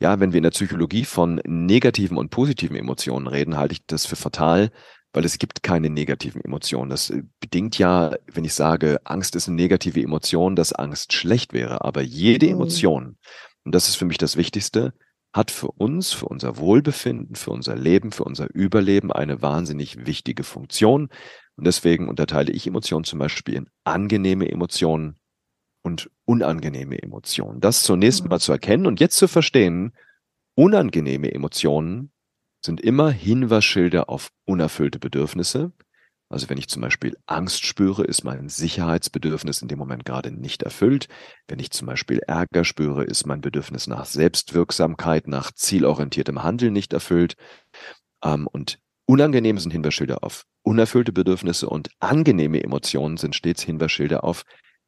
[0.00, 4.06] Ja, wenn wir in der Psychologie von negativen und positiven Emotionen reden, halte ich das
[4.06, 4.70] für fatal,
[5.12, 6.88] weil es gibt keine negativen Emotionen.
[6.88, 11.52] Das äh, bedingt ja, wenn ich sage, Angst ist eine negative Emotion, dass Angst schlecht
[11.52, 11.84] wäre.
[11.84, 12.52] Aber jede mhm.
[12.52, 13.16] Emotion,
[13.64, 14.92] und das ist für mich das Wichtigste,
[15.36, 20.42] hat für uns, für unser Wohlbefinden, für unser Leben, für unser Überleben eine wahnsinnig wichtige
[20.42, 21.10] Funktion.
[21.56, 25.16] Und deswegen unterteile ich Emotionen zum Beispiel in angenehme Emotionen
[25.82, 27.60] und unangenehme Emotionen.
[27.60, 28.30] Das zunächst mhm.
[28.30, 29.92] mal zu erkennen und jetzt zu verstehen,
[30.54, 32.10] unangenehme Emotionen
[32.64, 35.72] sind immer Hinweisschilder auf unerfüllte Bedürfnisse
[36.28, 40.62] also wenn ich zum Beispiel Angst spüre, ist mein Sicherheitsbedürfnis in dem Moment gerade nicht
[40.62, 41.08] erfüllt.
[41.46, 46.92] Wenn ich zum Beispiel Ärger spüre, ist mein Bedürfnis nach Selbstwirksamkeit, nach zielorientiertem Handeln nicht
[46.92, 47.36] erfüllt.
[48.24, 54.42] Ähm, und unangenehm sind Hinweisschilder auf unerfüllte Bedürfnisse und angenehme Emotionen sind stets Hinweisschilder auf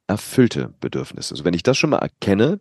[0.08, 1.34] erfüllte Bedürfnisse.
[1.34, 2.58] Also wenn ich das schon mal erkenne,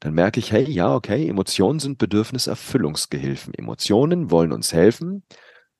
[0.00, 3.54] dann merke ich, hey, ja, okay, Emotionen sind Bedürfniserfüllungsgehilfen.
[3.54, 5.24] Emotionen wollen uns helfen,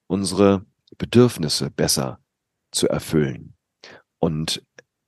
[0.09, 0.65] unsere
[0.99, 2.20] Bedürfnisse besser
[2.73, 3.55] zu erfüllen.
[4.19, 4.63] Und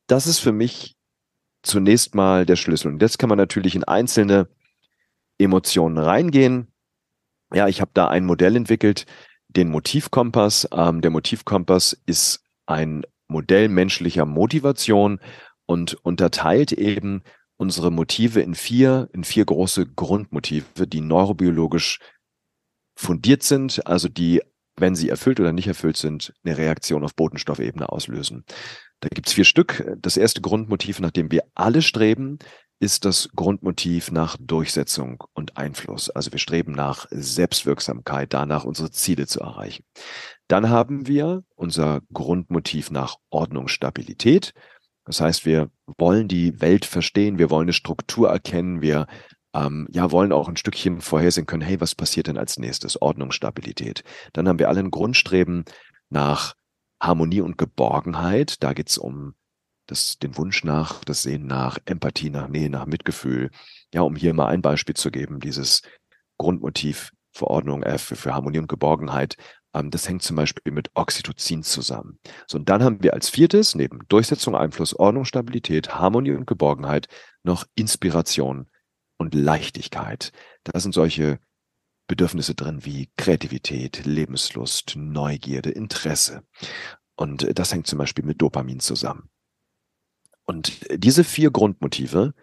[0.07, 0.97] das ist für mich
[1.63, 2.89] zunächst mal der Schlüssel.
[2.89, 4.49] Und jetzt kann man natürlich in einzelne
[5.39, 6.73] Emotionen reingehen.
[7.53, 9.07] Ja, ich habe da ein Modell entwickelt,
[9.49, 10.69] den Motivkompass.
[10.73, 15.21] Ähm, der Motivkompass ist ein Modell menschlicher Motivation
[15.67, 17.23] und unterteilt eben
[17.57, 22.01] unsere Motive in vier, in vier große Grundmotive, die neurobiologisch
[22.95, 24.43] fundiert sind, also die
[24.77, 28.45] wenn sie erfüllt oder nicht erfüllt sind, eine Reaktion auf Botenstoffebene auslösen.
[29.01, 29.85] Da gibt es vier Stück.
[30.01, 32.39] Das erste Grundmotiv, nach dem wir alle streben,
[32.83, 36.11] ist das Grundmotiv nach Durchsetzung und Einfluss.
[36.11, 39.85] Also wir streben nach Selbstwirksamkeit, danach unsere Ziele zu erreichen.
[40.49, 44.53] Dann haben wir unser Grundmotiv nach Ordnung, Stabilität.
[45.05, 49.07] Das heißt, wir wollen die Welt verstehen, wir wollen eine Struktur erkennen, wir
[49.55, 53.01] ähm, ja, wollen auch ein Stückchen vorhersehen können, hey, was passiert denn als nächstes?
[53.01, 54.05] Ordnung, Stabilität.
[54.33, 55.65] Dann haben wir alle ein Grundstreben
[56.09, 56.55] nach
[57.01, 58.63] Harmonie und Geborgenheit.
[58.63, 59.35] Da geht's um
[59.87, 63.51] das, den Wunsch nach, das Sehen nach Empathie, nach Nähe, nach Mitgefühl.
[63.93, 65.83] Ja, um hier mal ein Beispiel zu geben, dieses
[66.39, 69.37] Grundmotiv für Ordnung, äh, für, für Harmonie und Geborgenheit,
[69.75, 72.19] ähm, das hängt zum Beispiel mit Oxytocin zusammen.
[72.47, 77.09] So, und dann haben wir als viertes, neben Durchsetzung, Einfluss, Ordnung, Stabilität, Harmonie und Geborgenheit,
[77.43, 78.67] noch Inspiration,
[79.23, 80.33] und Leichtigkeit.
[80.65, 81.39] Da sind solche
[82.07, 86.43] Bedürfnisse drin wie Kreativität, Lebenslust, Neugierde, Interesse.
[87.17, 89.31] Und das hängt zum Beispiel mit Dopamin zusammen.
[90.45, 92.35] Und diese vier Grundmotive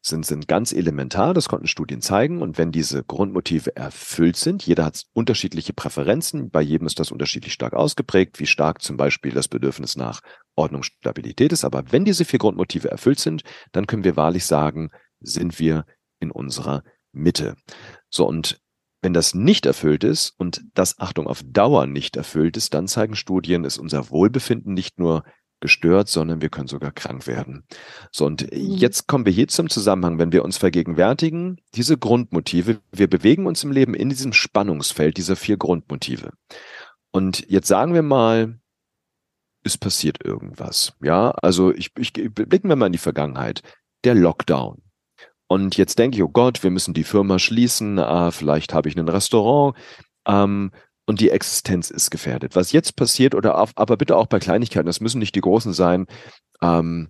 [0.00, 2.40] sind, sind ganz elementar, das konnten Studien zeigen.
[2.40, 7.52] Und wenn diese Grundmotive erfüllt sind, jeder hat unterschiedliche Präferenzen, bei jedem ist das unterschiedlich
[7.52, 10.20] stark ausgeprägt, wie stark zum Beispiel das Bedürfnis nach
[10.54, 11.64] Ordnung, Stabilität ist.
[11.64, 15.84] Aber wenn diese vier Grundmotive erfüllt sind, dann können wir wahrlich sagen, sind wir
[16.20, 17.56] in unserer Mitte.
[18.10, 18.60] So, und
[19.00, 23.14] Wenn das nicht erfüllt ist und das, Achtung, auf Dauer nicht erfüllt ist, dann zeigen
[23.14, 25.22] Studien, ist unser Wohlbefinden nicht nur
[25.60, 27.64] gestört, sondern wir können sogar krank werden.
[28.10, 28.74] So, und mhm.
[28.74, 33.62] jetzt kommen wir hier zum Zusammenhang, wenn wir uns vergegenwärtigen, diese Grundmotive, wir bewegen uns
[33.62, 36.32] im Leben in diesem Spannungsfeld dieser vier Grundmotive.
[37.12, 38.58] Und jetzt sagen wir mal,
[39.64, 40.92] es passiert irgendwas.
[41.02, 43.62] Ja, also ich, ich blicken wir mal in die Vergangenheit.
[44.04, 44.82] Der Lockdown.
[45.48, 48.96] Und jetzt denke ich, oh Gott, wir müssen die Firma schließen, äh, vielleicht habe ich
[48.96, 49.76] ein Restaurant.
[50.26, 50.70] Ähm,
[51.06, 52.54] und die Existenz ist gefährdet.
[52.54, 55.72] Was jetzt passiert, oder auf, aber bitte auch bei Kleinigkeiten, das müssen nicht die großen
[55.72, 56.06] sein.
[56.60, 57.08] Ähm,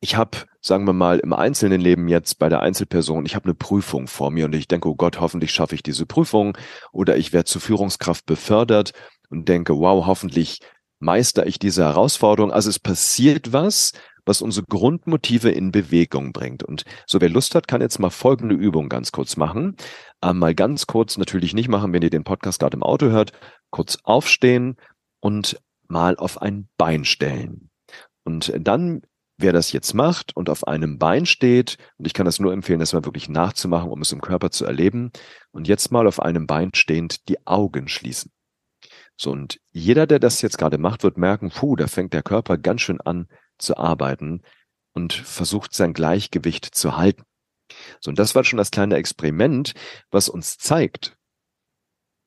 [0.00, 3.54] ich habe, sagen wir mal, im einzelnen Leben jetzt bei der Einzelperson, ich habe eine
[3.54, 6.56] Prüfung vor mir und ich denke, oh Gott, hoffentlich schaffe ich diese Prüfung
[6.92, 8.92] oder ich werde zur Führungskraft befördert
[9.30, 10.60] und denke, wow, hoffentlich
[11.00, 12.52] meister ich diese Herausforderung.
[12.52, 13.92] Also es passiert was,
[14.28, 16.62] was unsere Grundmotive in Bewegung bringt.
[16.62, 19.76] Und so wer Lust hat, kann jetzt mal folgende Übung ganz kurz machen.
[20.22, 23.32] Ähm, mal ganz kurz natürlich nicht machen, wenn ihr den Podcast gerade im Auto hört.
[23.70, 24.76] Kurz aufstehen
[25.20, 27.70] und mal auf ein Bein stellen.
[28.24, 29.02] Und dann,
[29.38, 32.80] wer das jetzt macht und auf einem Bein steht, und ich kann das nur empfehlen,
[32.80, 35.10] das mal wirklich nachzumachen, um es im Körper zu erleben,
[35.50, 38.30] und jetzt mal auf einem Bein stehend die Augen schließen.
[39.16, 42.58] So, und jeder, der das jetzt gerade macht, wird merken, puh, da fängt der Körper
[42.58, 43.26] ganz schön an
[43.58, 44.42] zu arbeiten
[44.92, 47.24] und versucht sein Gleichgewicht zu halten.
[48.00, 49.74] So, und das war schon das kleine Experiment,
[50.10, 51.18] was uns zeigt,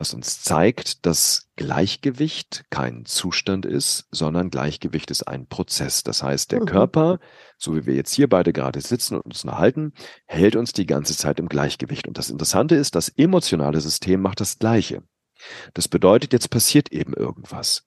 [0.01, 6.01] was uns zeigt, dass Gleichgewicht kein Zustand ist, sondern Gleichgewicht ist ein Prozess.
[6.01, 6.65] Das heißt, der mhm.
[6.65, 7.19] Körper,
[7.59, 9.93] so wie wir jetzt hier beide gerade sitzen und uns unterhalten,
[10.25, 12.07] hält uns die ganze Zeit im Gleichgewicht.
[12.07, 15.03] Und das Interessante ist, das emotionale System macht das Gleiche.
[15.75, 17.83] Das bedeutet, jetzt passiert eben irgendwas.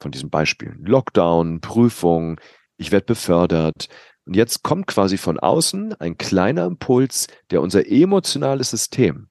[0.00, 0.84] Von diesen Beispielen.
[0.84, 2.38] Lockdown, Prüfung,
[2.78, 3.88] ich werde befördert.
[4.24, 9.28] Und jetzt kommt quasi von außen ein kleiner Impuls, der unser emotionales System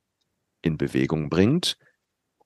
[0.61, 1.77] in Bewegung bringt.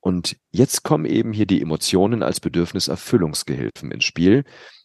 [0.00, 4.44] Und jetzt kommen eben hier die Emotionen als Bedürfniserfüllungsgehilfen ins Spiel.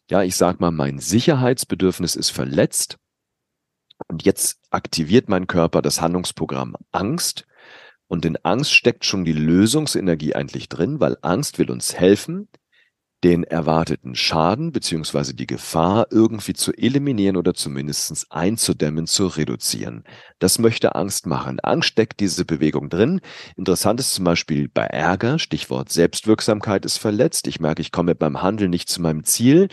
[0.10, 2.98] Ja, ich sag mal, mein Sicherheitsbedürfnis ist verletzt.
[4.08, 7.46] Und jetzt aktiviert mein Körper das Handlungsprogramm Angst.
[8.08, 12.48] Und in Angst steckt schon die Lösungsenergie eigentlich drin, weil Angst will uns helfen,
[13.24, 20.04] den erwarteten Schaden beziehungsweise die Gefahr irgendwie zu eliminieren oder zumindest einzudämmen, zu reduzieren.
[20.40, 21.60] Das möchte Angst machen.
[21.62, 23.22] Angst steckt diese Bewegung drin.
[23.56, 27.48] Interessant ist zum Beispiel bei Ärger, Stichwort Selbstwirksamkeit ist verletzt.
[27.48, 29.70] Ich merke, ich komme beim Handeln nicht zu meinem Ziel.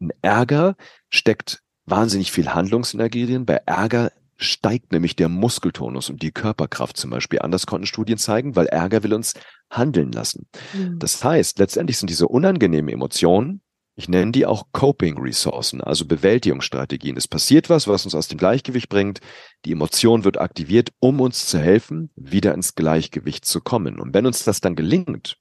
[0.00, 0.76] In Ärger
[1.10, 3.46] steckt wahnsinnig viel Handlungsenergie drin.
[3.46, 7.50] Bei Ärger steigt nämlich der Muskeltonus und die Körperkraft zum Beispiel an.
[7.50, 9.34] Das konnten Studien zeigen, weil Ärger will uns
[9.70, 10.48] handeln lassen.
[10.72, 10.98] Mhm.
[10.98, 13.62] Das heißt, letztendlich sind diese unangenehmen Emotionen,
[13.96, 17.18] ich nenne die auch Coping-Ressourcen, also Bewältigungsstrategien.
[17.18, 19.20] Es passiert was, was uns aus dem Gleichgewicht bringt.
[19.66, 24.00] Die Emotion wird aktiviert, um uns zu helfen, wieder ins Gleichgewicht zu kommen.
[24.00, 25.36] Und wenn uns das dann gelingt,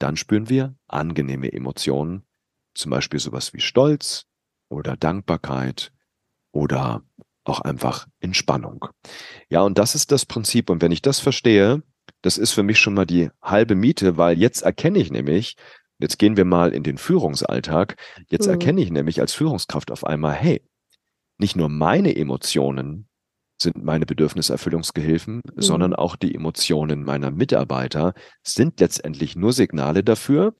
[0.00, 2.24] dann spüren wir angenehme Emotionen,
[2.74, 4.26] zum Beispiel sowas wie Stolz
[4.68, 5.92] oder Dankbarkeit
[6.50, 7.04] oder
[7.48, 8.86] auch einfach Entspannung.
[9.48, 10.70] Ja, und das ist das Prinzip.
[10.70, 11.82] Und wenn ich das verstehe,
[12.22, 15.56] das ist für mich schon mal die halbe Miete, weil jetzt erkenne ich nämlich,
[15.98, 17.96] jetzt gehen wir mal in den Führungsalltag,
[18.28, 18.52] jetzt mhm.
[18.52, 20.62] erkenne ich nämlich als Führungskraft auf einmal, hey,
[21.38, 23.08] nicht nur meine Emotionen
[23.60, 25.60] sind meine Bedürfniserfüllungsgehilfen, mhm.
[25.60, 30.54] sondern auch die Emotionen meiner Mitarbeiter sind letztendlich nur Signale dafür,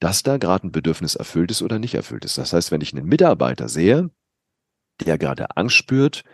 [0.00, 2.38] dass da gerade ein Bedürfnis erfüllt ist oder nicht erfüllt ist.
[2.38, 4.10] Das heißt, wenn ich einen Mitarbeiter sehe,
[5.00, 6.24] der gerade Angst spürt,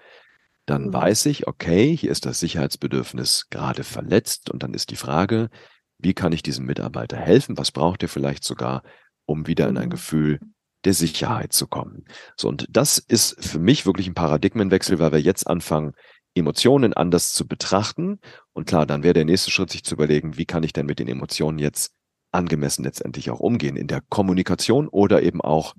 [0.66, 0.92] dann mhm.
[0.92, 5.50] weiß ich, okay, hier ist das Sicherheitsbedürfnis gerade verletzt und dann ist die Frage,
[5.98, 7.56] wie kann ich diesem Mitarbeiter helfen?
[7.56, 8.82] Was braucht er vielleicht sogar,
[9.26, 9.92] um wieder in ein mhm.
[9.92, 10.40] Gefühl
[10.84, 12.04] der Sicherheit zu kommen?
[12.36, 15.92] So, und das ist für mich wirklich ein Paradigmenwechsel, weil wir jetzt anfangen,
[16.34, 18.18] Emotionen anders zu betrachten.
[18.52, 20.98] Und klar, dann wäre der nächste Schritt, sich zu überlegen, wie kann ich denn mit
[20.98, 21.94] den Emotionen jetzt
[22.32, 25.74] angemessen letztendlich auch umgehen in der Kommunikation oder eben auch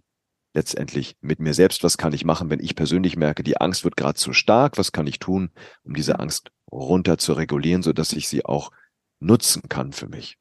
[0.55, 3.97] letztendlich mit mir selbst, was kann ich machen, wenn ich persönlich merke, die Angst wird
[3.97, 5.51] gerade zu stark, was kann ich tun,
[5.83, 8.71] um diese Angst runter zu regulieren, so dass ich sie auch
[9.19, 10.37] nutzen kann für mich.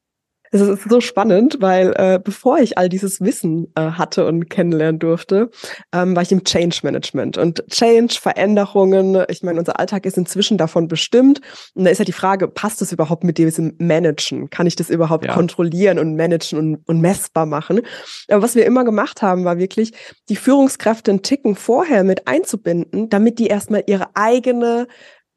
[0.55, 4.99] Es ist so spannend, weil äh, bevor ich all dieses Wissen äh, hatte und kennenlernen
[4.99, 5.49] durfte,
[5.91, 7.37] ähm, war ich im Change Management.
[7.37, 11.41] Und Change, Veränderungen, ich meine, unser Alltag ist inzwischen davon bestimmt.
[11.73, 14.49] Und da ist ja die Frage, passt das überhaupt mit diesem Managen?
[14.49, 15.33] Kann ich das überhaupt ja.
[15.33, 17.81] kontrollieren und managen und, und messbar machen?
[18.29, 19.91] Aber was wir immer gemacht haben, war wirklich,
[20.29, 24.87] die Führungskräfte einen Ticken vorher mit einzubinden, damit die erstmal ihre eigene,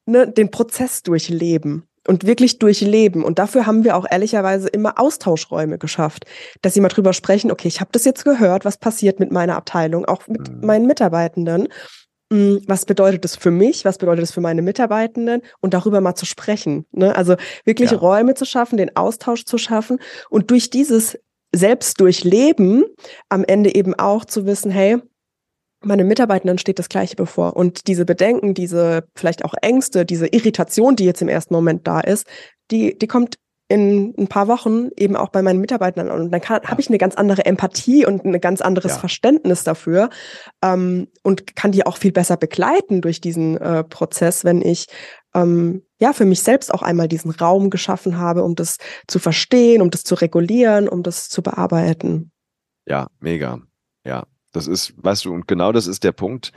[0.07, 3.23] ne, den Prozess durchleben und wirklich durchleben.
[3.23, 6.25] Und dafür haben wir auch ehrlicherweise immer Austauschräume geschafft,
[6.63, 9.57] dass sie mal drüber sprechen, okay, ich habe das jetzt gehört, was passiert mit meiner
[9.57, 10.67] Abteilung, auch mit mhm.
[10.67, 11.69] meinen Mitarbeitenden.
[12.33, 16.15] hm, was bedeutet das für mich, was bedeutet das für meine Mitarbeitenden und darüber mal
[16.15, 16.87] zu sprechen.
[16.93, 17.15] Ne?
[17.15, 17.99] Also wirklich ja.
[17.99, 19.99] Räume zu schaffen, den Austausch zu schaffen
[20.31, 21.19] und durch dieses
[21.55, 22.85] Selbstdurchleben
[23.29, 24.99] am Ende eben auch zu wissen, hey,
[25.81, 27.57] meine Mitarbeitenden steht das Gleiche bevor.
[27.57, 32.01] Und diese Bedenken, diese vielleicht auch Ängste, diese Irritation, die jetzt im ersten Moment da
[32.01, 32.27] ist,
[32.71, 33.37] die, die kommt
[33.69, 36.23] in ein paar Wochen eben auch bei meinen Mitarbeitern an.
[36.23, 36.63] Und dann ja.
[36.65, 38.99] habe ich eine ganz andere Empathie und ein ganz anderes ja.
[38.99, 40.09] Verständnis dafür
[40.63, 44.87] ähm, und kann die auch viel besser begleiten durch diesen äh, Prozess, wenn ich
[45.35, 49.83] ähm, ja für mich selbst auch einmal diesen Raum geschaffen habe, um das zu verstehen,
[49.83, 52.33] um das zu regulieren, um das zu bearbeiten.
[52.87, 53.61] Ja, mega.
[54.07, 56.53] Ja, das ist, weißt du, und genau das ist der Punkt,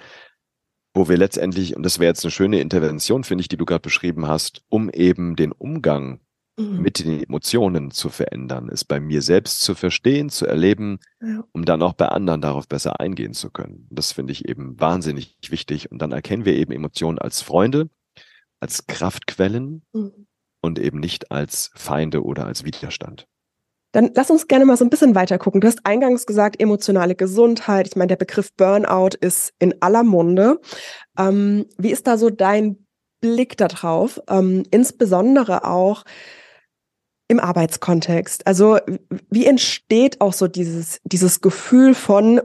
[0.94, 3.82] wo wir letztendlich, und das wäre jetzt eine schöne Intervention, finde ich, die du gerade
[3.82, 6.20] beschrieben hast, um eben den Umgang
[6.58, 6.82] mhm.
[6.82, 11.44] mit den Emotionen zu verändern, es bei mir selbst zu verstehen, zu erleben, ja.
[11.54, 13.88] um dann auch bei anderen darauf besser eingehen zu können.
[13.90, 15.92] Das finde ich eben wahnsinnig wichtig.
[15.92, 17.90] Und dann erkennen wir eben Emotionen als Freunde,
[18.60, 20.28] als Kraftquellen mhm.
[20.62, 23.28] und eben nicht als Feinde oder als Widerstand.
[23.92, 25.62] Dann lass uns gerne mal so ein bisschen weiter gucken.
[25.62, 27.88] Du hast eingangs gesagt, emotionale Gesundheit.
[27.88, 30.60] Ich meine, der Begriff Burnout ist in aller Munde.
[31.18, 32.86] Ähm, wie ist da so dein
[33.20, 34.22] Blick darauf?
[34.30, 36.04] Ähm, insbesondere auch
[37.28, 38.46] im Arbeitskontext.
[38.46, 38.78] Also
[39.30, 42.42] wie entsteht auch so dieses, dieses Gefühl von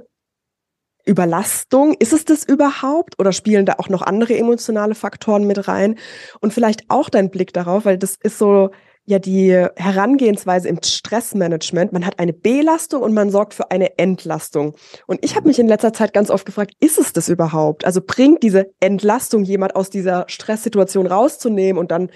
[1.05, 1.95] Überlastung?
[1.99, 5.99] Ist es das überhaupt oder spielen da auch noch andere emotionale Faktoren mit rein?
[6.41, 8.71] Und vielleicht auch dein Blick darauf, weil das ist so
[9.07, 11.93] ja die Herangehensweise im Stressmanagement.
[11.93, 14.75] Man hat eine Belastung und man sorgt für eine Entlastung.
[15.07, 17.85] Und ich habe mich in letzter Zeit ganz oft gefragt, ist es das überhaupt?
[17.85, 22.11] Also bringt diese Entlastung jemand aus dieser Stresssituation rauszunehmen und dann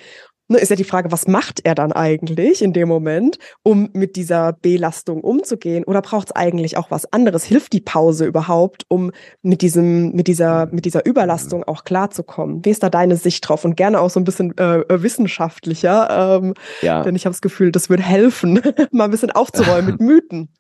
[0.51, 4.17] ne, ist ja die Frage, was macht er dann eigentlich in dem Moment, um mit
[4.17, 5.85] dieser Belastung umzugehen?
[5.85, 7.45] Oder braucht es eigentlich auch was anderes?
[7.45, 12.65] Hilft die Pause überhaupt, um mit diesem, mit dieser, mit dieser Überlastung auch klarzukommen?
[12.65, 13.65] Wie ist da deine Sicht drauf?
[13.65, 17.03] Und gerne auch so ein bisschen äh, wissenschaftlicher, ähm, ja.
[17.03, 18.61] denn ich habe das Gefühl, das würde helfen,
[18.93, 20.49] mal ein bisschen aufzuräumen mit Mythen.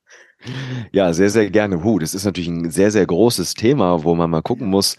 [0.93, 1.85] Ja, sehr, sehr gerne.
[1.85, 4.97] Huh, das ist natürlich ein sehr, sehr großes Thema, wo man mal gucken muss,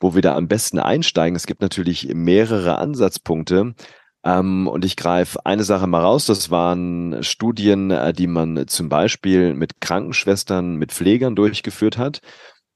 [0.00, 1.36] wo wir da am besten einsteigen.
[1.36, 3.74] Es gibt natürlich mehrere Ansatzpunkte.
[4.24, 6.26] Ähm, und ich greife eine Sache mal raus.
[6.26, 12.20] Das waren Studien, äh, die man zum Beispiel mit Krankenschwestern, mit Pflegern durchgeführt hat.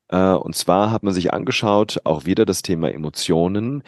[0.09, 3.83] Äh, und zwar hat man sich angeschaut, auch wieder das Thema Emotionen,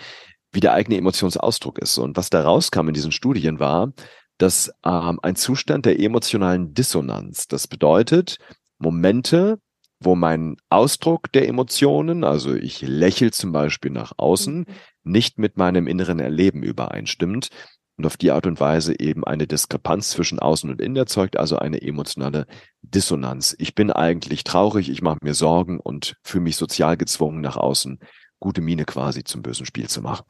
[0.53, 1.99] wie der eigene Emotionsausdruck ist.
[1.99, 3.93] Und was da rauskam in diesen Studien war,
[4.39, 8.39] dass ähm, ein Zustand der emotionalen Dissonanz, das bedeutet
[8.79, 9.59] Momente,
[10.01, 14.67] wo mein Ausdruck der Emotionen, also ich lächle zum Beispiel nach außen, mhm.
[15.05, 17.49] Nicht mit meinem inneren Erleben übereinstimmt
[17.97, 21.59] und auf die Art und Weise eben eine Diskrepanz zwischen außen und innen erzeugt, also
[21.59, 22.47] eine emotionale
[22.83, 23.55] Dissonanz.
[23.59, 28.01] Ich bin eigentlich traurig, ich mache mir Sorgen und fühle mich sozial gezwungen, nach außen
[28.41, 30.27] gute Miene quasi zum bösen Spiel zu machen.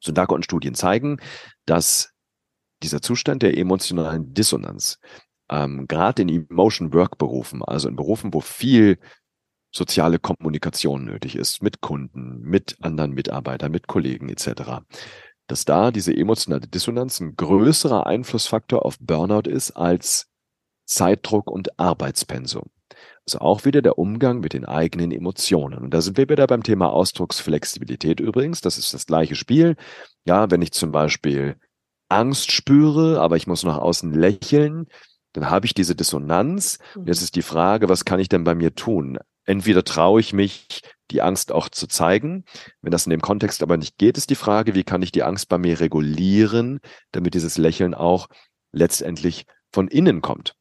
[0.00, 1.18] So und Studien zeigen,
[1.64, 2.10] dass
[2.82, 4.98] dieser Zustand der emotionalen Dissonanz
[5.48, 8.98] ähm, gerade in Emotion Work Berufen, also in Berufen, wo viel
[9.76, 14.82] soziale Kommunikation nötig ist, mit Kunden, mit anderen Mitarbeitern, mit Kollegen etc.,
[15.48, 20.28] dass da diese emotionale Dissonanz ein größerer Einflussfaktor auf Burnout ist als
[20.86, 22.64] Zeitdruck und Arbeitspensum.
[23.26, 25.78] Also auch wieder der Umgang mit den eigenen Emotionen.
[25.78, 28.60] Und da sind wir wieder beim Thema Ausdrucksflexibilität übrigens.
[28.60, 29.76] Das ist das gleiche Spiel.
[30.24, 31.56] Ja, wenn ich zum Beispiel
[32.08, 34.86] Angst spüre, aber ich muss nach außen lächeln,
[35.32, 36.78] dann habe ich diese Dissonanz.
[36.94, 37.24] Und jetzt mhm.
[37.24, 39.18] ist die Frage, was kann ich denn bei mir tun?
[39.46, 42.44] Entweder traue ich mich, die Angst auch zu zeigen.
[42.82, 45.22] Wenn das in dem Kontext aber nicht geht, ist die Frage, wie kann ich die
[45.22, 46.80] Angst bei mir regulieren,
[47.12, 48.26] damit dieses Lächeln auch
[48.72, 50.54] letztendlich von innen kommt.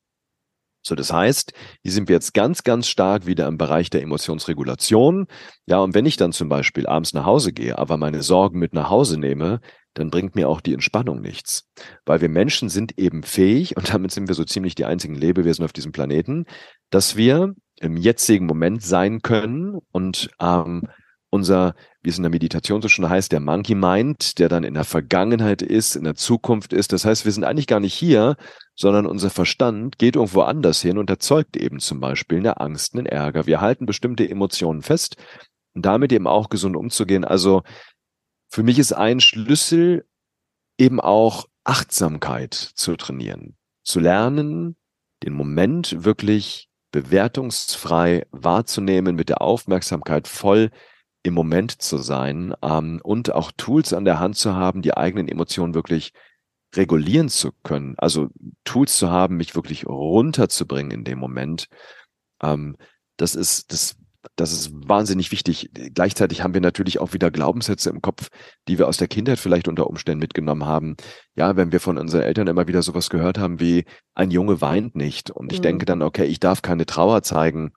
[0.88, 5.26] So, das heißt, hier sind wir jetzt ganz, ganz stark wieder im Bereich der Emotionsregulation.
[5.65, 8.74] Ja, und wenn ich dann zum Beispiel abends nach Hause gehe, aber meine Sorgen mit
[8.74, 9.62] nach Hause nehme,
[9.95, 11.67] dann bringt mir auch die Entspannung nichts.
[12.06, 15.65] Weil wir Menschen sind eben fähig, und damit sind wir so ziemlich die einzigen Lebewesen
[15.65, 16.45] auf diesem Planeten,
[16.91, 20.83] dass wir im jetzigen Moment sein können und ähm,
[21.29, 24.73] unser, wie es in der Meditation so schon heißt, der Monkey Mind, der dann in
[24.73, 26.93] der Vergangenheit ist, in der Zukunft ist.
[26.93, 28.38] Das heißt, wir sind eigentlich gar nicht hier,
[28.75, 33.06] sondern unser Verstand geht irgendwo anders hin und erzeugt eben zum Beispiel eine Angst, einen
[33.06, 33.45] Ärger.
[33.45, 35.17] Wir halten bestimmte Emotionen fest
[35.73, 37.25] und damit eben auch gesund umzugehen.
[37.25, 37.63] Also
[38.47, 40.06] für mich ist ein Schlüssel
[40.77, 44.77] eben auch Achtsamkeit zu trainieren, zu lernen,
[45.23, 50.71] den Moment wirklich bewertungsfrei wahrzunehmen, mit der Aufmerksamkeit voll
[51.23, 55.27] im Moment zu sein ähm, und auch Tools an der Hand zu haben, die eigenen
[55.27, 56.13] Emotionen wirklich
[56.73, 57.96] regulieren zu können.
[57.98, 58.29] Also
[58.63, 61.67] Tools zu haben, mich wirklich runterzubringen in dem Moment.
[62.41, 62.77] Ähm,
[63.17, 63.98] das ist, das
[64.36, 65.69] das ist wahnsinnig wichtig.
[65.94, 68.30] Gleichzeitig haben wir natürlich auch wieder Glaubenssätze im Kopf,
[68.67, 70.96] die wir aus der Kindheit vielleicht unter Umständen mitgenommen haben.
[71.36, 74.96] Ja, wenn wir von unseren Eltern immer wieder sowas gehört haben wie ein Junge weint
[74.96, 75.32] nicht.
[75.32, 75.63] Und ich mhm.
[75.63, 77.71] denke dann, okay, ich darf keine Trauer zeigen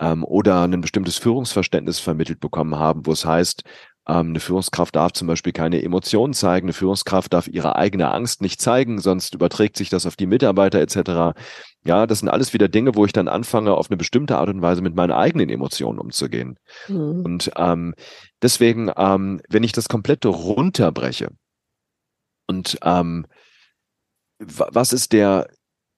[0.00, 3.64] ähm, oder ein bestimmtes Führungsverständnis vermittelt bekommen haben, wo es heißt,
[4.08, 8.42] ähm, eine Führungskraft darf zum Beispiel keine Emotionen zeigen, eine Führungskraft darf ihre eigene Angst
[8.42, 11.38] nicht zeigen, sonst überträgt sich das auf die Mitarbeiter etc.
[11.82, 14.60] Ja, das sind alles wieder Dinge, wo ich dann anfange, auf eine bestimmte Art und
[14.60, 16.58] Weise mit meinen eigenen Emotionen umzugehen.
[16.88, 17.22] Mhm.
[17.24, 17.94] Und ähm,
[18.42, 21.30] deswegen, ähm, wenn ich das komplette runterbreche
[22.46, 23.26] und ähm,
[24.38, 25.48] was ist der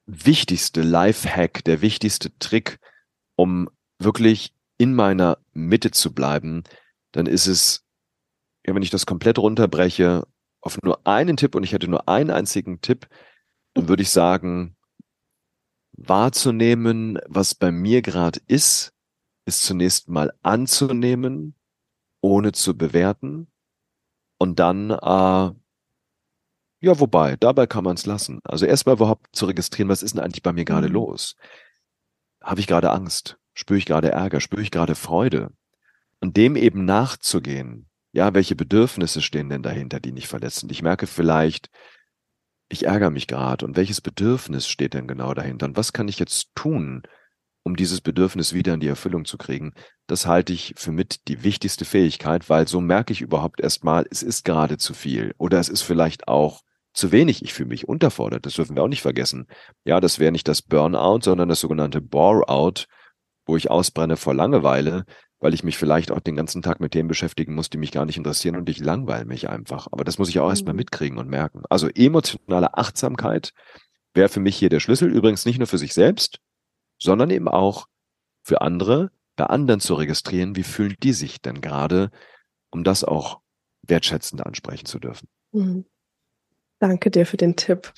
[0.07, 2.79] wichtigste Lifehack, der wichtigste Trick,
[3.37, 3.69] um
[3.99, 6.65] wirklich in meiner Mitte zu bleiben,
[7.13, 7.85] dann ist es,
[8.67, 10.27] ja, wenn ich das komplett runterbreche
[10.61, 13.09] auf nur einen Tipp und ich hätte nur einen einzigen Tipp,
[13.75, 14.77] dann würde ich sagen,
[16.09, 18.93] wahrzunehmen, was bei mir gerade ist,
[19.45, 21.55] ist zunächst mal anzunehmen,
[22.21, 23.49] ohne zu bewerten
[24.43, 25.55] und dann, äh,
[26.81, 28.41] ja, wobei, dabei kann man es lassen.
[28.43, 30.95] Also erstmal überhaupt zu registrieren, was ist denn eigentlich bei mir gerade mhm.
[30.95, 31.37] los?
[32.43, 33.39] Habe ich gerade Angst?
[33.55, 34.41] Spüre ich gerade Ärger?
[34.41, 35.53] Spüre ich gerade Freude?
[36.21, 37.89] Und dem eben nachzugehen.
[38.11, 40.69] Ja, welche Bedürfnisse stehen denn dahinter, die nicht verletzen?
[40.71, 41.71] Ich merke vielleicht,
[42.73, 46.19] ich ärgere mich gerade und welches Bedürfnis steht denn genau dahinter und was kann ich
[46.19, 47.03] jetzt tun,
[47.65, 49.73] um dieses Bedürfnis wieder in die Erfüllung zu kriegen,
[50.07, 54.23] das halte ich für mit die wichtigste Fähigkeit, weil so merke ich überhaupt erstmal, es
[54.23, 56.63] ist gerade zu viel oder es ist vielleicht auch
[56.95, 57.43] zu wenig.
[57.43, 58.45] Ich fühle mich unterfordert.
[58.45, 59.47] Das dürfen wir auch nicht vergessen.
[59.85, 62.87] Ja, das wäre nicht das Burnout, sondern das sogenannte Bore-out,
[63.47, 65.05] wo ich ausbrenne vor Langeweile,
[65.43, 68.07] weil ich mich vielleicht auch den ganzen Tag mit Themen beschäftigen muss, die mich gar
[68.07, 69.89] nicht interessieren und ich langweile mich einfach.
[69.91, 70.51] Aber das muss ich auch mhm.
[70.51, 71.65] erstmal mitkriegen und merken.
[71.69, 73.53] Also emotionale Achtsamkeit
[74.15, 75.11] wäre für mich hier der Schlüssel.
[75.11, 76.39] Übrigens nicht nur für sich selbst,
[76.97, 77.89] sondern eben auch
[78.45, 82.13] für andere, bei anderen zu registrieren, wie fühlen die sich denn gerade,
[82.71, 83.41] um das auch
[83.83, 85.29] wertschätzend ansprechen zu dürfen.
[85.51, 85.85] Mhm.
[86.79, 87.93] Danke dir für den Tipp.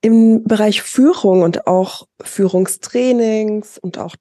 [0.00, 4.14] Im Bereich Führung und auch Führungstrainings und auch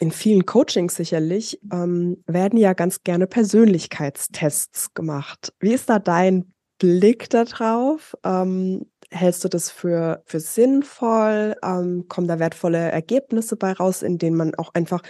[0.00, 5.52] in vielen Coachings sicherlich, ähm, werden ja ganz gerne Persönlichkeitstests gemacht.
[5.60, 8.16] Wie ist da dein Blick darauf?
[8.24, 11.54] Ähm, hältst du das für, für sinnvoll?
[11.62, 15.02] Ähm, kommen da wertvolle Ergebnisse bei raus, in denen man auch einfach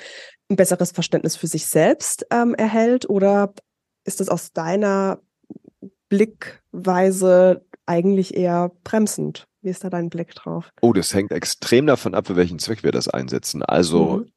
[0.51, 3.09] ein besseres Verständnis für sich selbst ähm, erhält?
[3.09, 3.55] Oder
[4.05, 5.21] ist das aus deiner
[6.09, 9.47] Blickweise eigentlich eher bremsend?
[9.63, 10.71] Wie ist da dein Blick drauf?
[10.83, 13.63] Oh, das hängt extrem davon ab, für welchen Zweck wir das einsetzen.
[13.63, 14.34] Also mhm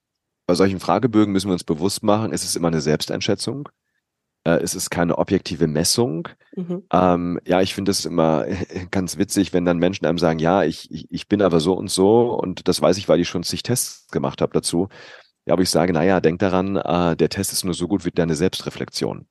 [0.48, 3.70] bei solchen Fragebögen müssen wir uns bewusst machen, es ist immer eine Selbsteinschätzung.
[4.46, 6.30] Äh, es ist keine objektive Messung.
[6.56, 6.84] Mhm.
[6.92, 8.46] Ähm, ja, ich finde es immer
[8.92, 11.92] ganz witzig, wenn dann Menschen einem sagen, ja, ich, ich, ich bin aber so und
[11.92, 14.88] so und das weiß ich, weil ich schon zig Tests gemacht habe dazu.
[15.46, 18.12] Ja, aber ich sage, naja, denk daran, äh, der Test ist nur so gut wie
[18.12, 19.28] deine Selbstreflexion.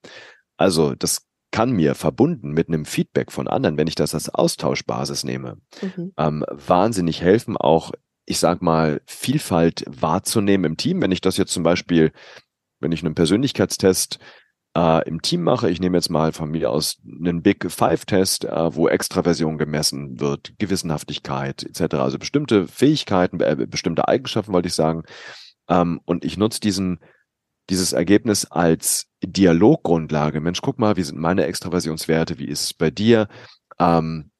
[0.58, 5.24] Also das kann mir verbunden mit einem Feedback von anderen, wenn ich das als Austauschbasis
[5.24, 6.12] nehme, mhm.
[6.18, 7.92] ähm, wahnsinnig helfen, auch
[8.26, 11.00] ich sag mal, Vielfalt wahrzunehmen im Team.
[11.00, 12.12] Wenn ich das jetzt zum Beispiel,
[12.80, 14.18] wenn ich einen Persönlichkeitstest
[14.76, 18.74] äh, im Team mache, ich nehme jetzt mal von mir aus einen Big Five-Test, äh,
[18.74, 25.04] wo Extraversion gemessen wird, Gewissenhaftigkeit etc., also bestimmte Fähigkeiten, äh, bestimmte Eigenschaften, wollte ich sagen.
[25.68, 26.98] Ähm, und ich nutze diesen
[27.70, 30.40] dieses Ergebnis als Dialoggrundlage.
[30.40, 32.38] Mensch, guck mal, wie sind meine Extraversionswerte?
[32.38, 33.28] Wie ist es bei dir?
[33.78, 34.30] Ähm,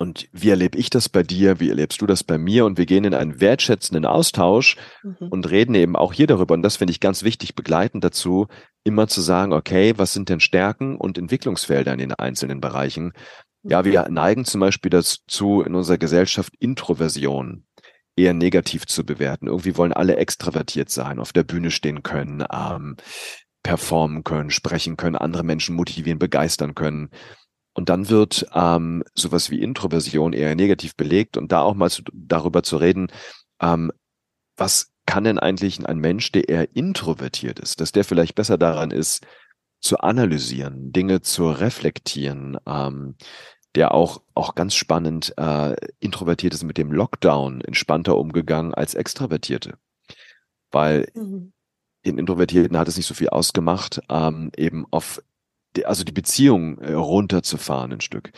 [0.00, 1.60] und wie erlebe ich das bei dir?
[1.60, 2.64] Wie erlebst du das bei mir?
[2.64, 5.28] Und wir gehen in einen wertschätzenden Austausch mhm.
[5.28, 6.54] und reden eben auch hier darüber.
[6.54, 8.46] Und das finde ich ganz wichtig, begleitend dazu,
[8.82, 13.12] immer zu sagen, okay, was sind denn Stärken und Entwicklungsfelder in den einzelnen Bereichen?
[13.62, 14.14] Ja, wir mhm.
[14.14, 17.66] neigen zum Beispiel dazu, in unserer Gesellschaft Introversion
[18.16, 19.48] eher negativ zu bewerten.
[19.48, 22.96] Irgendwie wollen alle extravertiert sein, auf der Bühne stehen können, ähm,
[23.62, 27.10] performen können, sprechen können, andere Menschen motivieren, begeistern können.
[27.80, 32.02] Und dann wird ähm, sowas wie Introversion eher negativ belegt und da auch mal zu,
[32.12, 33.06] darüber zu reden,
[33.58, 33.90] ähm,
[34.54, 38.90] was kann denn eigentlich ein Mensch, der eher introvertiert ist, dass der vielleicht besser daran
[38.90, 39.26] ist,
[39.80, 43.16] zu analysieren, Dinge zu reflektieren, ähm,
[43.74, 49.78] der auch, auch ganz spannend äh, introvertiert ist mit dem Lockdown entspannter umgegangen als Extravertierte.
[50.70, 51.54] Weil mhm.
[52.04, 55.22] den Introvertierten hat es nicht so viel ausgemacht, ähm, eben auf
[55.84, 58.32] also die Beziehung äh, runterzufahren ein Stück.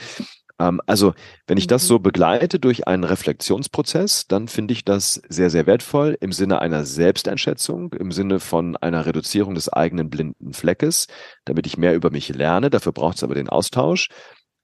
[0.59, 1.14] Ähm, also
[1.47, 2.03] wenn ich das so mhm.
[2.03, 7.93] begleite durch einen Reflexionsprozess, dann finde ich das sehr, sehr wertvoll im Sinne einer Selbsteinschätzung,
[7.95, 11.07] im Sinne von einer Reduzierung des eigenen blinden Fleckes,
[11.45, 12.70] damit ich mehr über mich lerne.
[12.70, 14.09] Dafür braucht es aber den Austausch.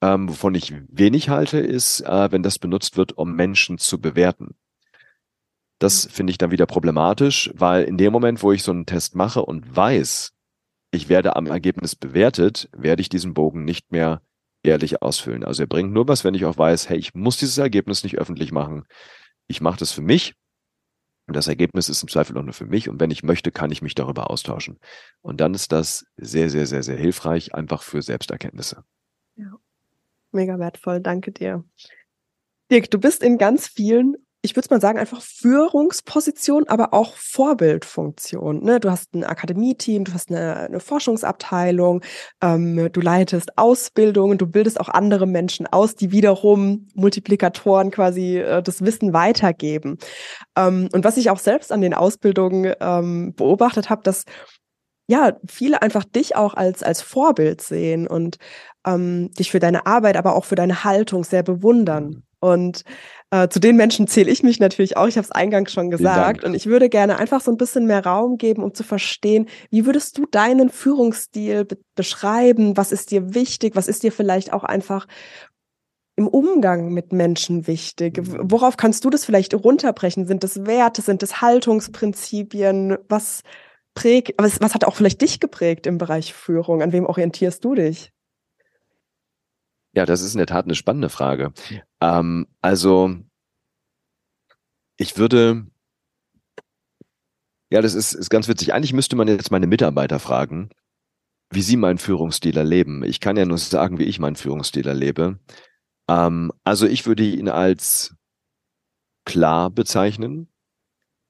[0.01, 4.55] Ähm, wovon ich wenig halte, ist, äh, wenn das benutzt wird, um Menschen zu bewerten.
[5.81, 9.17] Das finde ich dann wieder problematisch, weil in dem Moment, wo ich so einen Test
[9.17, 10.33] mache und weiß,
[10.91, 14.23] ich werde am Ergebnis bewertet, werde ich diesen Bogen nicht mehr
[14.63, 15.45] ehrlich ausfüllen.
[15.45, 18.19] Also er bringt nur was, wenn ich auch weiß, hey, ich muss dieses Ergebnis nicht
[18.19, 18.85] öffentlich machen.
[19.47, 20.35] Ich mache das für mich
[21.29, 22.89] und das Ergebnis ist im Zweifel auch nur für mich.
[22.89, 24.81] Und wenn ich möchte, kann ich mich darüber austauschen.
[25.21, 28.83] Und dann ist das sehr, sehr, sehr, sehr hilfreich, einfach für Selbsterkenntnisse.
[29.37, 29.55] Ja,
[30.33, 31.01] mega wertvoll.
[31.01, 31.65] Danke dir.
[32.71, 38.63] Dirk, du bist in ganz vielen ich würde mal sagen, einfach Führungsposition, aber auch Vorbildfunktion.
[38.63, 38.79] Ne?
[38.79, 42.03] Du hast ein Akademieteam, du hast eine, eine Forschungsabteilung,
[42.41, 48.63] ähm, du leitest Ausbildungen, du bildest auch andere Menschen aus, die wiederum Multiplikatoren quasi äh,
[48.63, 49.99] das Wissen weitergeben.
[50.57, 54.25] Ähm, und was ich auch selbst an den Ausbildungen ähm, beobachtet habe, dass
[55.11, 58.37] ja, viele einfach dich auch als, als Vorbild sehen und
[58.87, 62.05] ähm, dich für deine Arbeit, aber auch für deine Haltung sehr bewundern.
[62.05, 62.23] Mhm.
[62.41, 62.85] Und
[63.31, 65.07] äh, zu den Menschen zähle ich mich natürlich auch.
[65.07, 66.45] Ich habe es eingangs schon gesagt.
[66.45, 69.85] Und ich würde gerne einfach so ein bisschen mehr Raum geben, um zu verstehen, wie
[69.85, 72.77] würdest du deinen Führungsstil be beschreiben?
[72.77, 73.77] Was ist dir wichtig?
[73.77, 75.07] Was ist dir vielleicht auch einfach
[76.17, 78.19] im Umgang mit Menschen wichtig?
[78.19, 78.51] Mhm.
[78.51, 80.27] Worauf kannst du das vielleicht runterbrechen?
[80.27, 81.03] Sind das Werte?
[81.03, 82.97] Sind das Haltungsprinzipien?
[83.09, 83.43] Was
[83.95, 86.83] prägt, was, was hat auch vielleicht dich geprägt im Bereich Führung?
[86.83, 88.11] An wem orientierst du dich?
[89.93, 91.53] Ja, das ist in der Tat eine spannende Frage.
[92.01, 93.17] Ähm, also,
[94.97, 95.67] ich würde,
[97.71, 98.73] ja, das ist, ist ganz witzig.
[98.73, 100.71] Eigentlich müsste man jetzt meine Mitarbeiter fragen,
[101.51, 103.05] wie sie meinen Führungsstil erleben.
[103.05, 105.39] Ich kann ja nur sagen, wie ich meinen Führungsstil erlebe.
[106.09, 108.15] Ähm, also, ich würde ihn als
[109.25, 110.49] klar bezeichnen.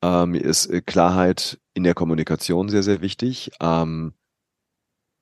[0.03, 3.51] Ähm, ist äh, Klarheit in der Kommunikation sehr, sehr wichtig.
[3.61, 4.15] Ähm,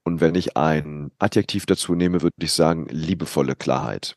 [0.04, 4.16] und wenn ich ein Adjektiv dazu nehme, würde ich sagen, liebevolle Klarheit.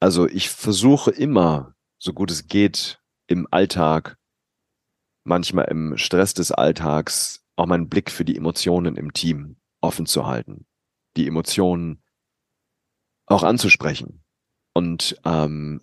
[0.00, 4.16] Also ich versuche immer, so gut es geht, im Alltag,
[5.24, 10.26] manchmal im Stress des Alltags, auch meinen Blick für die Emotionen im Team offen zu
[10.26, 10.66] halten.
[11.16, 12.02] Die Emotionen
[13.26, 14.24] auch anzusprechen
[14.74, 15.82] und ähm,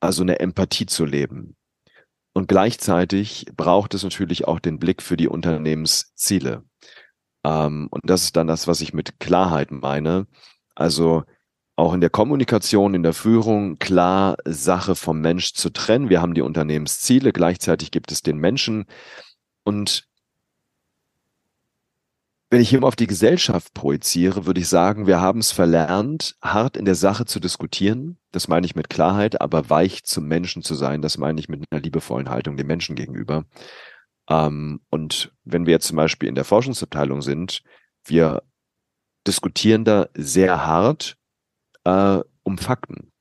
[0.00, 1.56] also eine Empathie zu leben.
[2.34, 6.64] Und gleichzeitig braucht es natürlich auch den Blick für die Unternehmensziele.
[7.44, 10.26] Ähm, und das ist dann das, was ich mit Klarheit meine.
[10.74, 11.24] Also
[11.76, 16.08] auch in der Kommunikation, in der Führung klar Sache vom Mensch zu trennen.
[16.08, 18.86] Wir haben die Unternehmensziele, gleichzeitig gibt es den Menschen.
[19.62, 20.08] Und
[22.48, 26.36] wenn ich hier mal auf die Gesellschaft projiziere, würde ich sagen, wir haben es verlernt,
[26.40, 28.18] hart in der Sache zu diskutieren.
[28.32, 31.02] Das meine ich mit Klarheit, aber weich zum Menschen zu sein.
[31.02, 33.44] Das meine ich mit einer liebevollen Haltung dem Menschen gegenüber.
[34.30, 37.62] Ähm, und wenn wir jetzt zum Beispiel in der Forschungsabteilung sind,
[38.06, 38.42] wir
[39.26, 41.18] diskutieren da sehr hart
[41.86, 43.12] äh, um Fakten,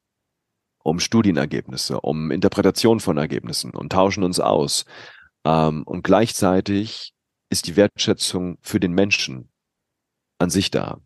[0.83, 4.85] um Studienergebnisse, um Interpretation von Ergebnissen und tauschen uns aus.
[5.45, 7.13] Ähm, und gleichzeitig
[7.49, 9.51] ist die Wertschätzung für den Menschen
[10.39, 10.99] an sich da.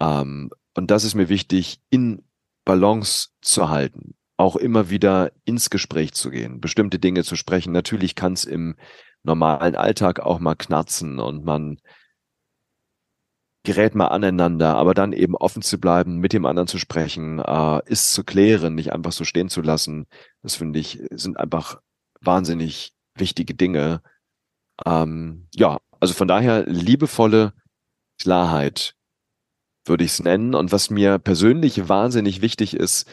[0.00, 2.24] Ähm, und das ist mir wichtig, in
[2.64, 7.72] Balance zu halten, auch immer wieder ins Gespräch zu gehen, bestimmte Dinge zu sprechen.
[7.72, 8.76] Natürlich kann es im
[9.22, 11.78] normalen Alltag auch mal knarzen und man
[13.62, 17.80] gerät mal aneinander, aber dann eben offen zu bleiben, mit dem anderen zu sprechen, äh,
[17.86, 20.06] ist zu klären, nicht einfach so stehen zu lassen.
[20.42, 21.80] Das finde ich, sind einfach
[22.20, 24.02] wahnsinnig wichtige Dinge.
[24.86, 27.52] Ähm, ja, also von daher liebevolle
[28.20, 28.94] Klarheit
[29.84, 30.54] würde ich es nennen.
[30.54, 33.06] Und was mir persönlich wahnsinnig wichtig ist,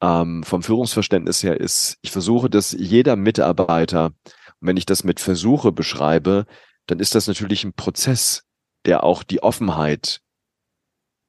[0.00, 4.12] ähm, vom Führungsverständnis her, ist, ich versuche, dass jeder Mitarbeiter
[4.60, 6.46] und wenn ich das mit Versuche beschreibe,
[6.86, 8.44] dann ist das natürlich ein Prozess,
[8.88, 10.22] der auch die Offenheit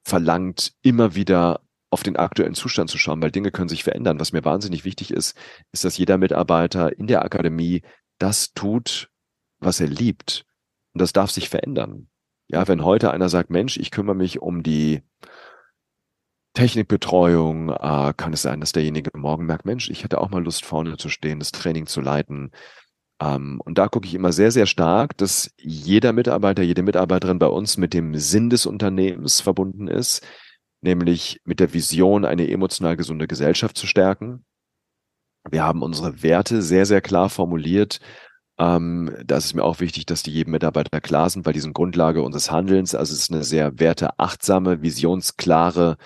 [0.02, 4.18] verlangt, immer wieder auf den aktuellen Zustand zu schauen, weil Dinge können sich verändern.
[4.18, 5.36] Was mir wahnsinnig wichtig ist,
[5.70, 7.82] ist, dass jeder Mitarbeiter in der Akademie
[8.18, 9.10] das tut,
[9.58, 10.46] was er liebt.
[10.94, 12.08] Und das darf sich verändern.
[12.48, 15.02] Ja, wenn heute einer sagt, Mensch, ich kümmere mich um die
[16.54, 20.64] Technikbetreuung, äh, kann es sein, dass derjenige morgen merkt, Mensch, ich hätte auch mal Lust,
[20.64, 22.52] vorne zu stehen, das Training zu leiten,
[23.20, 27.76] und da gucke ich immer sehr, sehr stark, dass jeder Mitarbeiter, jede Mitarbeiterin bei uns
[27.76, 30.26] mit dem Sinn des Unternehmens verbunden ist,
[30.80, 34.46] nämlich mit der Vision, eine emotional gesunde Gesellschaft zu stärken.
[35.50, 38.00] Wir haben unsere Werte sehr, sehr klar formuliert.
[38.58, 41.60] Ähm, da ist es mir auch wichtig, dass die jedem Mitarbeiter klar sind, weil die
[41.60, 42.94] sind Grundlage unseres Handelns.
[42.94, 45.98] Also es ist eine sehr werteachtsame, visionsklare,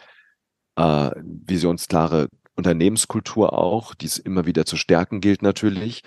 [0.76, 6.02] äh, visionsklare Unternehmenskultur auch, die es immer wieder zu stärken gilt natürlich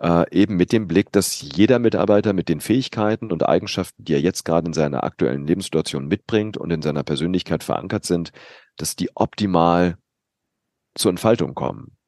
[0.00, 4.20] äh, eben mit dem Blick, dass jeder Mitarbeiter mit den Fähigkeiten und Eigenschaften, die er
[4.20, 8.32] jetzt gerade in seiner aktuellen Lebenssituation mitbringt und in seiner Persönlichkeit verankert sind,
[8.76, 9.98] dass die optimal
[10.94, 11.98] zur Entfaltung kommen.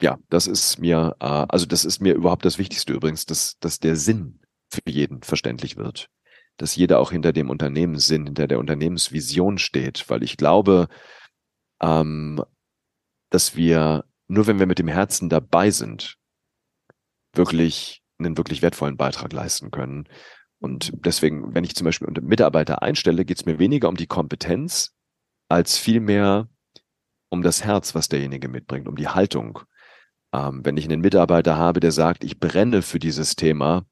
[0.00, 3.80] ja, das ist mir, äh, also das ist mir überhaupt das Wichtigste übrigens, dass, dass
[3.80, 6.08] der Sinn für jeden verständlich wird.
[6.56, 10.88] Dass jeder auch hinter dem Unternehmenssinn, hinter der Unternehmensvision steht, weil ich glaube,
[11.80, 12.42] ähm,
[13.30, 16.16] dass wir, nur wenn wir mit dem Herzen dabei sind,
[17.32, 20.08] wirklich einen wirklich wertvollen Beitrag leisten können.
[20.60, 24.94] Und deswegen, wenn ich zum Beispiel Mitarbeiter einstelle, geht es mir weniger um die Kompetenz,
[25.48, 26.48] als vielmehr
[27.30, 29.60] um das Herz, was derjenige mitbringt, um die Haltung.
[30.32, 33.86] Ähm, wenn ich einen Mitarbeiter habe, der sagt, ich brenne für dieses Thema,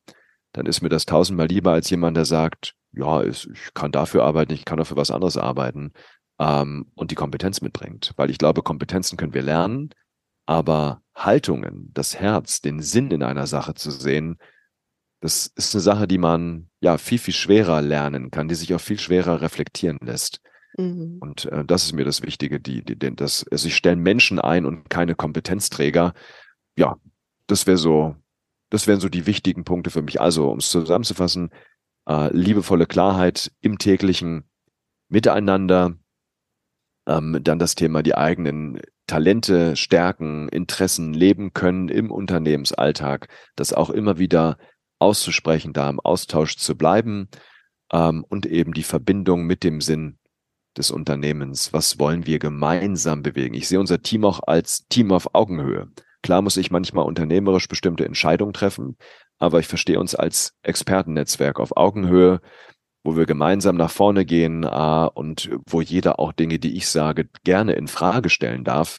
[0.53, 4.53] dann ist mir das tausendmal lieber als jemand, der sagt, ja, ich kann dafür arbeiten,
[4.53, 5.93] ich kann auch für was anderes arbeiten
[6.39, 8.13] ähm, und die Kompetenz mitbringt.
[8.17, 9.91] Weil ich glaube, Kompetenzen können wir lernen,
[10.47, 14.39] aber Haltungen, das Herz, den Sinn in einer Sache zu sehen,
[15.21, 18.81] das ist eine Sache, die man ja viel, viel schwerer lernen kann, die sich auch
[18.81, 20.41] viel schwerer reflektieren lässt.
[20.77, 21.19] Mhm.
[21.21, 24.39] Und äh, das ist mir das Wichtige, die, die, die, das, also ich stelle Menschen
[24.39, 26.13] ein und keine Kompetenzträger.
[26.77, 26.97] Ja,
[27.47, 28.15] das wäre so,
[28.71, 30.21] das wären so die wichtigen Punkte für mich.
[30.21, 31.51] Also, um es zusammenzufassen,
[32.09, 34.45] äh, liebevolle Klarheit im täglichen
[35.09, 35.97] Miteinander,
[37.07, 43.91] ähm, dann das Thema, die eigenen Talente, Stärken, Interessen leben können im Unternehmensalltag, das auch
[43.91, 44.59] immer wieder
[44.99, 47.29] auszusprechen, da im Austausch zu bleiben
[47.93, 50.19] ähm, und eben die Verbindung mit dem Sinn
[50.77, 51.73] des Unternehmens.
[51.73, 53.55] Was wollen wir gemeinsam bewegen?
[53.55, 55.89] Ich sehe unser Team auch als Team auf Augenhöhe.
[56.23, 58.97] Klar muss ich manchmal unternehmerisch bestimmte Entscheidungen treffen,
[59.39, 62.41] aber ich verstehe uns als Expertennetzwerk auf Augenhöhe,
[63.07, 67.29] wo wir gemeinsam nach vorne gehen äh, und wo jeder auch Dinge, die ich sage,
[67.45, 68.99] gerne in Frage stellen darf,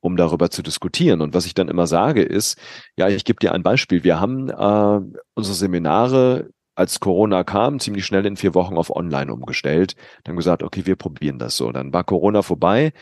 [0.00, 1.20] um darüber zu diskutieren.
[1.20, 2.56] Und was ich dann immer sage ist,
[2.96, 4.04] ja, ich gebe dir ein Beispiel.
[4.04, 9.32] Wir haben äh, unsere Seminare als Corona kam, ziemlich schnell in vier Wochen auf Online
[9.32, 9.96] umgestellt.
[10.22, 11.72] Dann gesagt, okay, wir probieren das so.
[11.72, 12.92] Dann war Corona vorbei.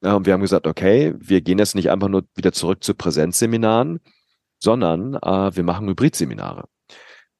[0.00, 2.94] Äh, und wir haben gesagt, okay, wir gehen jetzt nicht einfach nur wieder zurück zu
[2.94, 4.00] Präsenzseminaren,
[4.58, 6.64] sondern äh, wir machen Hybridseminare.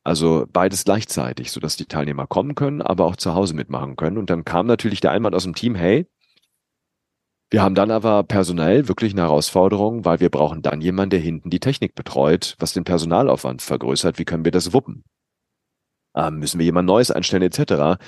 [0.07, 4.19] Also beides gleichzeitig, sodass die Teilnehmer kommen können, aber auch zu Hause mitmachen können.
[4.19, 6.07] Und dann kam natürlich der Einwand aus dem Team, hey,
[7.51, 11.51] wir haben dann aber personell wirklich eine Herausforderung, weil wir brauchen dann jemanden, der hinten
[11.51, 14.21] die Technik betreut, was den Personalaufwand vergrößert.
[14.21, 15.03] Wie können wir das wuppen?
[16.15, 18.01] Ähm, müssen wir jemand Neues einstellen etc.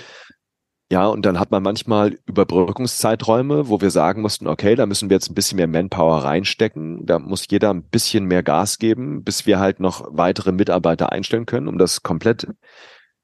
[0.91, 5.17] Ja, und dann hat man manchmal Überbrückungszeiträume, wo wir sagen mussten, okay, da müssen wir
[5.17, 7.05] jetzt ein bisschen mehr Manpower reinstecken.
[7.05, 11.45] Da muss jeder ein bisschen mehr Gas geben, bis wir halt noch weitere Mitarbeiter einstellen
[11.45, 12.47] können, um das komplett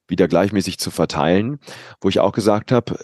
[0.08, 1.58] wieder gleichmäßig zu verteilen.
[2.02, 2.98] Wo ich auch gesagt habe,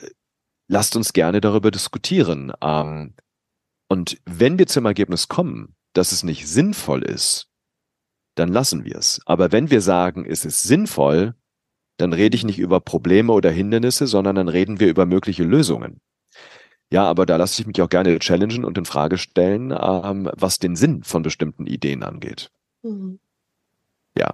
[0.69, 2.53] lasst uns gerne darüber diskutieren.
[2.61, 3.15] Ähm,
[3.89, 7.49] und wenn wir zum Ergebnis kommen, dass es nicht sinnvoll ist,
[8.35, 9.23] dann lassen wir es.
[9.25, 11.35] Aber wenn wir sagen, es ist sinnvoll,
[12.01, 16.01] dann rede ich nicht über Probleme oder Hindernisse, sondern dann reden wir über mögliche Lösungen.
[16.93, 20.59] Ja, aber da lasse ich mich auch gerne challengen und in Frage stellen, ähm, was
[20.59, 22.51] den Sinn von bestimmten Ideen angeht.
[22.83, 23.21] Mhm.
[24.17, 24.33] Ja.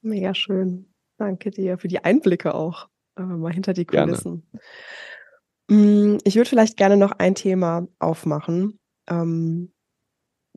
[0.00, 0.86] Mega schön.
[1.18, 4.48] Danke dir für die Einblicke auch äh, mal hinter die Kulissen.
[5.68, 6.14] Gerne.
[6.14, 8.78] Mm, ich würde vielleicht gerne noch ein Thema aufmachen.
[9.08, 9.72] Ähm,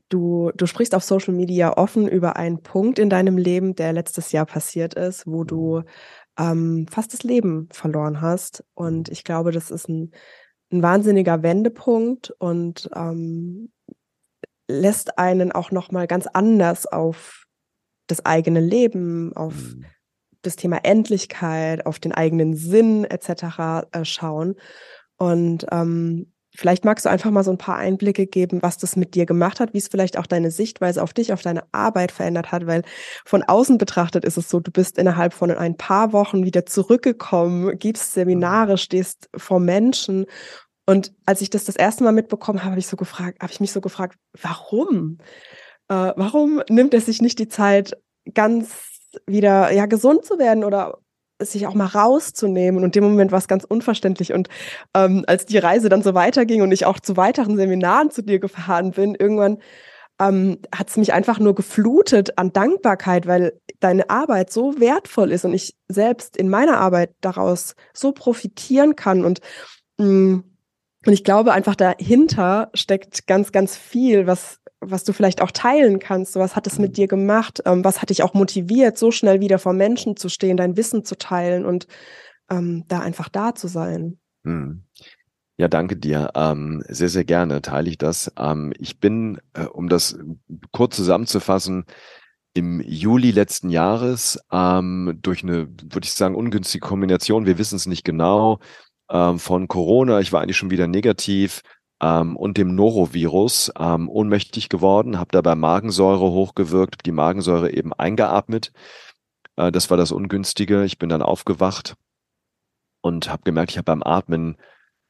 [0.08, 4.32] du, du sprichst auf Social Media offen über einen Punkt in deinem Leben, der letztes
[4.32, 5.82] Jahr passiert ist, wo du
[6.38, 8.64] ähm, fast das Leben verloren hast.
[8.74, 10.12] Und ich glaube, das ist ein,
[10.72, 13.72] ein wahnsinniger Wendepunkt und ähm,
[14.68, 17.46] lässt einen auch noch mal ganz anders auf
[18.06, 19.84] das eigene Leben, auf mhm.
[20.42, 23.88] das Thema Endlichkeit, auf den eigenen Sinn etc.
[23.92, 24.56] Äh, schauen.
[25.16, 29.14] Und ähm, Vielleicht magst du einfach mal so ein paar Einblicke geben, was das mit
[29.14, 32.52] dir gemacht hat, wie es vielleicht auch deine Sichtweise auf dich, auf deine Arbeit verändert
[32.52, 32.82] hat, weil
[33.24, 37.78] von außen betrachtet ist es so, du bist innerhalb von ein paar Wochen wieder zurückgekommen,
[37.78, 40.26] gibst Seminare, stehst vor Menschen.
[40.86, 43.60] Und als ich das das erste Mal mitbekommen habe, habe ich so gefragt, habe ich
[43.60, 45.18] mich so gefragt, warum?
[45.88, 47.96] Äh, warum nimmt er sich nicht die Zeit,
[48.32, 48.70] ganz
[49.26, 50.98] wieder ja gesund zu werden oder
[51.40, 52.78] sich auch mal rauszunehmen.
[52.78, 54.32] Und in dem Moment war es ganz unverständlich.
[54.32, 54.48] Und
[54.94, 58.38] ähm, als die Reise dann so weiterging und ich auch zu weiteren Seminaren zu dir
[58.38, 59.58] gefahren bin, irgendwann
[60.20, 65.44] ähm, hat es mich einfach nur geflutet an Dankbarkeit, weil deine Arbeit so wertvoll ist
[65.44, 69.24] und ich selbst in meiner Arbeit daraus so profitieren kann.
[69.24, 69.40] Und
[69.98, 70.44] mh, mm,
[71.06, 75.98] und ich glaube einfach dahinter steckt ganz, ganz viel, was was du vielleicht auch teilen
[75.98, 76.36] kannst.
[76.36, 77.62] was hat es mit dir gemacht?
[77.64, 81.04] Ähm, was hat dich auch motiviert, so schnell wieder vor Menschen zu stehen, dein Wissen
[81.04, 81.86] zu teilen und
[82.50, 84.18] ähm, da einfach da zu sein?
[84.44, 84.84] Hm.
[85.56, 86.30] Ja, danke dir.
[86.36, 88.32] Ähm, sehr, sehr gerne teile ich das.
[88.38, 90.16] Ähm, ich bin, äh, um das
[90.70, 91.84] kurz zusammenzufassen,
[92.54, 97.86] im Juli letzten Jahres ähm, durch eine, würde ich sagen, ungünstige Kombination, wir wissen es
[97.86, 98.60] nicht genau,
[99.10, 101.62] ähm, von Corona, ich war eigentlich schon wieder negativ,
[102.00, 108.72] ähm, und dem Norovirus ähm, ohnmächtig geworden, habe dabei Magensäure hochgewirkt, die Magensäure eben eingeatmet.
[109.56, 110.84] Äh, das war das Ungünstige.
[110.84, 111.96] Ich bin dann aufgewacht
[113.00, 114.56] und habe gemerkt, ich habe beim Atmen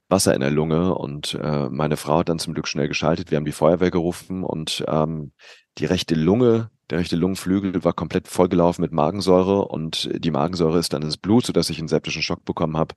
[0.08, 3.30] Wasser in der Lunge und äh, meine Frau hat dann zum Glück schnell geschaltet.
[3.30, 5.32] Wir haben die Feuerwehr gerufen und ähm,
[5.76, 10.92] die rechte Lunge, der rechte Lungenflügel war komplett vollgelaufen mit Magensäure und die Magensäure ist
[10.92, 12.94] dann ins Blut, sodass ich einen septischen Schock bekommen habe.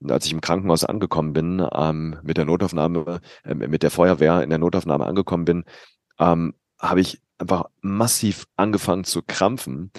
[0.00, 4.42] Und als ich im Krankenhaus angekommen bin, ähm, mit der Notaufnahme, äh, mit der Feuerwehr
[4.42, 5.64] in der Notaufnahme angekommen bin,
[6.18, 9.90] ähm, habe ich einfach massiv angefangen zu krampfen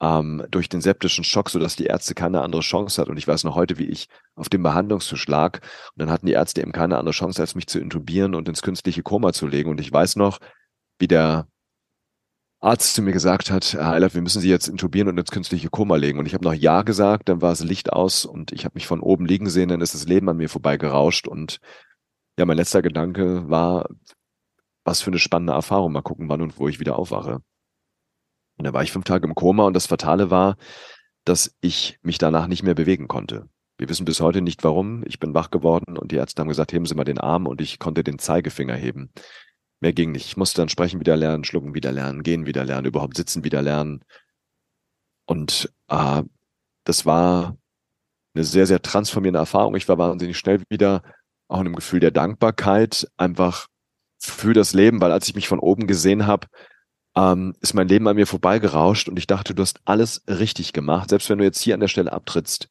[0.00, 3.08] ähm, durch den septischen Schock, sodass die Ärzte keine andere Chance hat.
[3.08, 5.60] Und ich weiß noch heute, wie ich auf dem Behandlungstisch lag.
[5.94, 8.62] Und dann hatten die Ärzte eben keine andere Chance, als mich zu intubieren und ins
[8.62, 9.70] künstliche Koma zu legen.
[9.70, 10.38] Und ich weiß noch,
[10.98, 11.48] wie der
[12.60, 15.70] Arzt zu mir gesagt hat, Herr Eilert, wir müssen Sie jetzt intubieren und ins künstliche
[15.70, 16.18] Koma legen.
[16.18, 18.86] Und ich habe noch Ja gesagt, dann war das Licht aus und ich habe mich
[18.86, 21.28] von oben liegen sehen, dann ist das Leben an mir vorbeigerauscht.
[21.28, 21.60] Und
[22.36, 23.88] ja, mein letzter Gedanke war,
[24.84, 25.92] was für eine spannende Erfahrung.
[25.92, 27.42] Mal gucken, wann und wo ich wieder aufwache.
[28.56, 30.56] Und da war ich fünf Tage im Koma und das Fatale war,
[31.24, 33.48] dass ich mich danach nicht mehr bewegen konnte.
[33.76, 35.04] Wir wissen bis heute nicht warum.
[35.06, 37.60] Ich bin wach geworden und die Ärzte haben gesagt, heben Sie mal den Arm und
[37.60, 39.12] ich konnte den Zeigefinger heben.
[39.80, 40.26] Mehr ging nicht.
[40.26, 43.62] Ich musste dann sprechen wieder lernen, schlucken wieder lernen, gehen wieder lernen, überhaupt sitzen wieder
[43.62, 44.02] lernen.
[45.26, 46.22] Und äh,
[46.84, 47.56] das war
[48.34, 49.76] eine sehr, sehr transformierende Erfahrung.
[49.76, 51.02] Ich war wahnsinnig schnell wieder
[51.48, 53.68] auch in einem Gefühl der Dankbarkeit, einfach
[54.18, 56.46] für das Leben, weil als ich mich von oben gesehen habe,
[57.16, 61.10] ähm, ist mein Leben an mir vorbeigerauscht und ich dachte, du hast alles richtig gemacht.
[61.10, 62.68] Selbst wenn du jetzt hier an der Stelle abtrittst,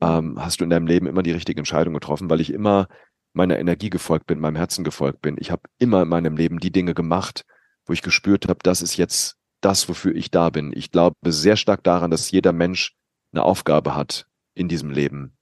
[0.00, 2.88] ähm, hast du in deinem Leben immer die richtige Entscheidung getroffen, weil ich immer
[3.36, 5.36] meiner Energie gefolgt bin, meinem Herzen gefolgt bin.
[5.38, 7.44] Ich habe immer in meinem Leben die Dinge gemacht,
[7.84, 10.72] wo ich gespürt habe, das ist jetzt das, wofür ich da bin.
[10.74, 12.94] Ich glaube sehr stark daran, dass jeder Mensch
[13.32, 15.36] eine Aufgabe hat in diesem Leben.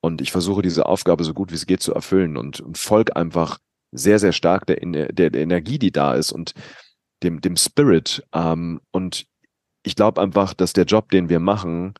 [0.00, 3.16] Und ich versuche diese Aufgabe so gut wie es geht zu erfüllen und, und folge
[3.16, 3.58] einfach
[3.92, 6.32] sehr, sehr stark der, der, der Energie, die da ist.
[6.32, 6.54] Und
[7.22, 8.22] dem, dem Spirit.
[8.32, 9.26] Ähm, und
[9.82, 11.94] ich glaube einfach, dass der Job, den wir machen,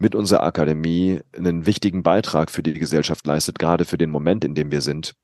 [0.00, 4.54] mit unserer Akademie einen wichtigen Beitrag für die Gesellschaft leistet, gerade für den Moment, in
[4.54, 5.14] dem wir sind.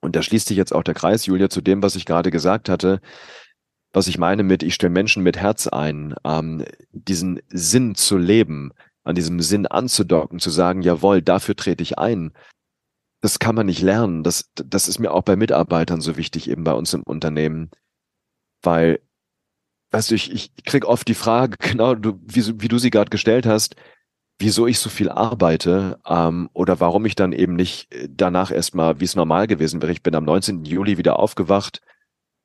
[0.00, 2.68] Und da schließt sich jetzt auch der Kreis, Julia, zu dem, was ich gerade gesagt
[2.68, 3.00] hatte,
[3.92, 8.72] was ich meine mit, ich stelle Menschen mit Herz ein, ähm, diesen Sinn zu leben,
[9.02, 12.32] an diesem Sinn anzudocken, zu sagen, jawohl, dafür trete ich ein.
[13.20, 14.22] Das kann man nicht lernen.
[14.22, 17.70] Das, das ist mir auch bei Mitarbeitern so wichtig, eben bei uns im Unternehmen.
[18.62, 19.00] Weil,
[19.90, 23.10] weißt du, ich, ich krieg oft die Frage, genau, du, wie, wie du sie gerade
[23.10, 23.76] gestellt hast,
[24.38, 29.00] wieso ich so viel arbeite ähm, oder warum ich dann eben nicht äh, danach erstmal,
[29.00, 29.92] wie es normal gewesen wäre.
[29.92, 30.64] Ich bin am 19.
[30.64, 31.80] Juli wieder aufgewacht,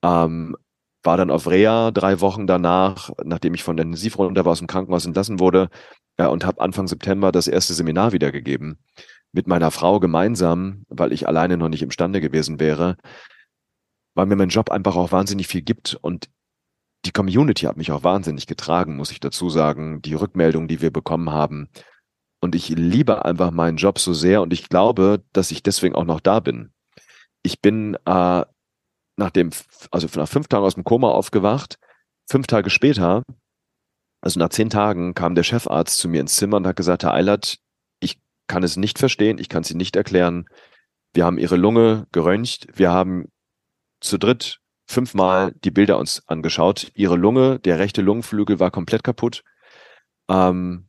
[0.04, 0.56] ähm,
[1.04, 4.68] war dann auf Reha drei Wochen danach, nachdem ich von der Intensivrunde war, aus dem
[4.68, 5.70] Krankenhaus entlassen wurde
[6.18, 8.80] äh, und habe Anfang September das erste Seminar wiedergegeben
[9.34, 12.98] mit meiner Frau gemeinsam, weil ich alleine noch nicht imstande gewesen wäre
[14.16, 16.30] weil mir mein Job einfach auch wahnsinnig viel gibt und
[17.06, 20.02] die Community hat mich auch wahnsinnig getragen, muss ich dazu sagen.
[20.02, 21.70] Die Rückmeldungen, die wir bekommen haben.
[22.42, 26.06] Und ich liebe einfach meinen Job so sehr und ich glaube, dass ich deswegen auch
[26.06, 26.74] noch da bin.
[27.42, 28.46] Ich bin äh,
[29.16, 29.52] nach dem,
[29.92, 31.78] also nach fünf Tagen aus dem Koma aufgewacht.
[32.30, 33.24] Fünf Tage später,
[34.22, 37.14] also nach zehn Tagen, kam der Chefarzt zu mir ins Zimmer und hat gesagt, Herr
[37.14, 37.58] Eilert,
[38.00, 40.46] ich kann es nicht verstehen, ich kann Ihnen nicht erklären.
[41.14, 43.28] Wir haben Ihre Lunge geröntgt, wir haben
[44.00, 44.60] zu dritt
[44.94, 46.92] fünfmal die Bilder uns angeschaut.
[46.96, 49.44] Ihre Lunge, der rechte Lungenflügel war komplett kaputt.
[50.30, 50.88] Ähm,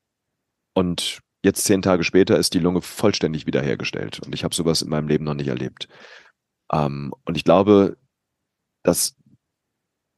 [0.74, 4.20] und jetzt zehn Tage später ist die Lunge vollständig wiederhergestellt.
[4.20, 5.88] Und ich habe sowas in meinem Leben noch nicht erlebt.
[6.72, 7.96] Ähm, und ich glaube,
[8.82, 9.16] dass,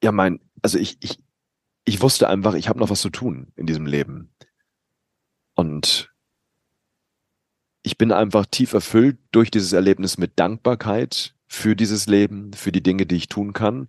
[0.03, 1.18] ja, mein, also ich, ich,
[1.84, 4.34] ich wusste einfach, ich habe noch was zu tun in diesem Leben.
[5.55, 6.12] Und
[7.82, 12.82] ich bin einfach tief erfüllt durch dieses Erlebnis mit Dankbarkeit, für dieses Leben, für die
[12.82, 13.88] Dinge, die ich tun kann.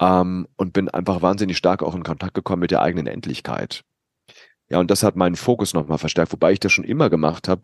[0.00, 3.82] Ähm, und bin einfach wahnsinnig stark auch in Kontakt gekommen mit der eigenen Endlichkeit.
[4.68, 7.62] Ja, und das hat meinen Fokus nochmal verstärkt, wobei ich das schon immer gemacht habe.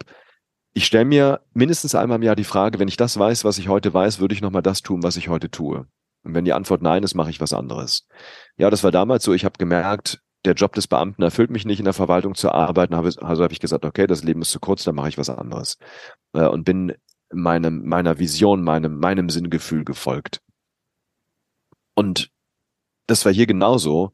[0.73, 3.69] Ich stelle mir mindestens einmal im Jahr die Frage, wenn ich das weiß, was ich
[3.69, 5.87] heute weiß, würde ich nochmal das tun, was ich heute tue.
[6.25, 8.07] Und wenn die Antwort nein ist, mache ich was anderes.
[8.57, 9.35] Ja, das war damals so.
[9.35, 12.95] Ich habe gemerkt, der Job des Beamten erfüllt mich nicht, in der Verwaltung zu arbeiten.
[12.95, 15.79] Also habe ich gesagt, okay, das Leben ist zu kurz, dann mache ich was anderes.
[16.33, 16.95] Äh, und bin
[17.33, 20.41] meinem, meiner Vision, meinem, meinem Sinngefühl gefolgt.
[21.95, 22.31] Und
[23.07, 24.13] das war hier genauso,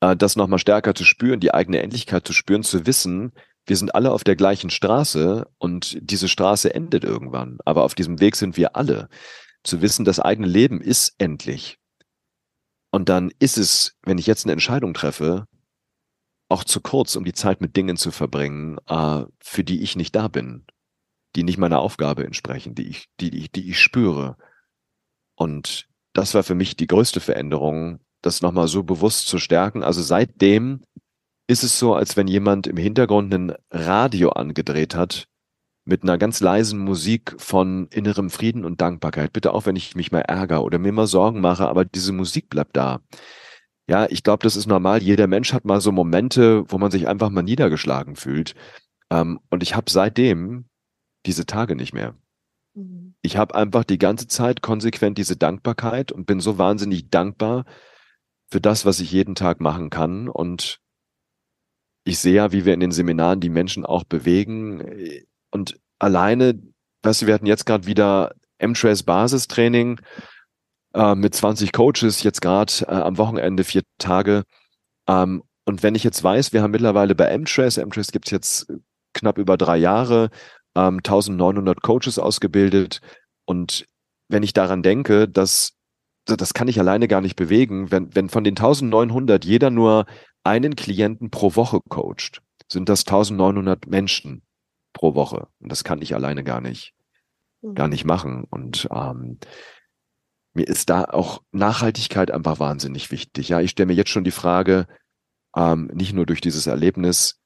[0.00, 3.32] äh, das nochmal stärker zu spüren, die eigene Endlichkeit zu spüren, zu wissen,
[3.66, 7.58] wir sind alle auf der gleichen Straße und diese Straße endet irgendwann.
[7.64, 9.08] Aber auf diesem Weg sind wir alle.
[9.64, 11.78] Zu wissen, das eigene Leben ist endlich.
[12.92, 15.46] Und dann ist es, wenn ich jetzt eine Entscheidung treffe,
[16.48, 20.14] auch zu kurz, um die Zeit mit Dingen zu verbringen, äh, für die ich nicht
[20.14, 20.64] da bin
[21.36, 24.36] die nicht meiner Aufgabe entsprechen, die ich, die, die, die ich spüre.
[25.36, 29.82] Und das war für mich die größte Veränderung, das nochmal so bewusst zu stärken.
[29.82, 30.82] Also seitdem
[31.46, 35.28] ist es so, als wenn jemand im Hintergrund ein Radio angedreht hat
[35.84, 39.32] mit einer ganz leisen Musik von innerem Frieden und Dankbarkeit.
[39.32, 42.48] Bitte auch, wenn ich mich mal ärgere oder mir mal Sorgen mache, aber diese Musik
[42.48, 43.00] bleibt da.
[43.88, 45.00] Ja, ich glaube, das ist normal.
[45.02, 48.54] Jeder Mensch hat mal so Momente, wo man sich einfach mal niedergeschlagen fühlt.
[49.12, 50.64] Ähm, und ich habe seitdem
[51.26, 52.14] diese Tage nicht mehr.
[52.74, 53.14] Mhm.
[53.22, 57.64] Ich habe einfach die ganze Zeit konsequent diese Dankbarkeit und bin so wahnsinnig dankbar
[58.48, 60.28] für das, was ich jeden Tag machen kann.
[60.28, 60.78] Und
[62.04, 65.24] ich sehe ja, wie wir in den Seminaren die Menschen auch bewegen.
[65.50, 66.60] Und alleine,
[67.02, 70.00] weißt du, wir hatten jetzt gerade wieder M-Trace Basistraining
[70.94, 74.44] äh, mit 20 Coaches, jetzt gerade äh, am Wochenende vier Tage.
[75.08, 78.72] Ähm, und wenn ich jetzt weiß, wir haben mittlerweile bei M-Trace, M-Trace gibt es jetzt
[79.12, 80.30] knapp über drei Jahre,
[80.76, 83.00] ähm, 1900 Coaches ausgebildet.
[83.46, 83.86] Und
[84.28, 85.72] wenn ich daran denke, dass
[86.26, 90.06] das kann ich alleine gar nicht bewegen, wenn, wenn von den 1900 jeder nur
[90.42, 94.42] einen Klienten pro Woche coacht, sind das 1900 Menschen
[94.92, 95.46] pro Woche.
[95.60, 96.94] Und das kann ich alleine gar nicht,
[97.74, 98.44] gar nicht machen.
[98.50, 99.38] Und ähm,
[100.52, 103.48] mir ist da auch Nachhaltigkeit einfach wahnsinnig wichtig.
[103.50, 104.86] Ja, ich stelle mir jetzt schon die Frage,
[105.54, 107.38] ähm, nicht nur durch dieses Erlebnis,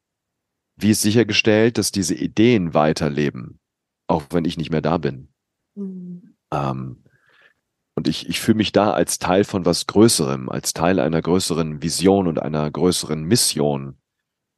[0.82, 3.58] wie ist sichergestellt, dass diese Ideen weiterleben,
[4.06, 5.28] auch wenn ich nicht mehr da bin.
[5.74, 6.36] Mhm.
[6.52, 7.04] Ähm,
[7.94, 11.82] und ich, ich fühle mich da als Teil von was Größerem, als Teil einer größeren
[11.82, 13.98] Vision und einer größeren Mission.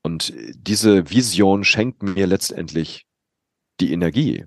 [0.02, 3.06] Und diese Vision schenkt mir letztendlich
[3.80, 4.46] die Energie.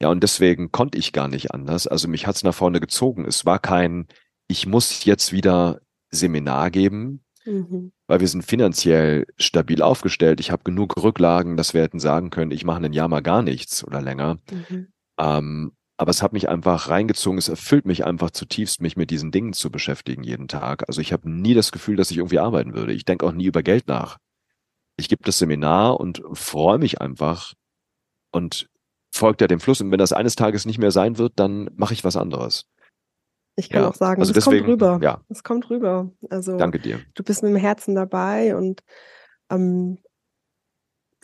[0.00, 1.86] Ja, und deswegen konnte ich gar nicht anders.
[1.86, 3.24] Also mich hat's nach vorne gezogen.
[3.24, 4.06] Es war kein,
[4.46, 7.92] ich muss jetzt wieder Seminar geben, mhm.
[8.06, 10.40] weil wir sind finanziell stabil aufgestellt.
[10.40, 13.42] Ich habe genug Rücklagen, dass wir hätten sagen können, ich mache ein Jahr mal gar
[13.42, 14.36] nichts oder länger.
[14.50, 14.88] Mhm.
[15.18, 19.32] Ähm, aber es hat mich einfach reingezogen, es erfüllt mich einfach zutiefst, mich mit diesen
[19.32, 20.84] Dingen zu beschäftigen jeden Tag.
[20.86, 22.92] Also ich habe nie das Gefühl, dass ich irgendwie arbeiten würde.
[22.92, 24.18] Ich denke auch nie über Geld nach
[24.98, 27.54] ich gebe das Seminar und freue mich einfach
[28.32, 28.68] und
[29.10, 29.80] folgt ja dem Fluss.
[29.80, 32.66] Und wenn das eines Tages nicht mehr sein wird, dann mache ich was anderes.
[33.58, 33.88] Ich kann ja.
[33.88, 35.00] auch sagen, also es kommt rüber.
[35.02, 35.20] Ja.
[35.28, 36.12] Es kommt rüber.
[36.30, 37.00] Also Danke dir.
[37.14, 38.84] Du bist mit dem Herzen dabei und
[39.50, 39.98] ähm,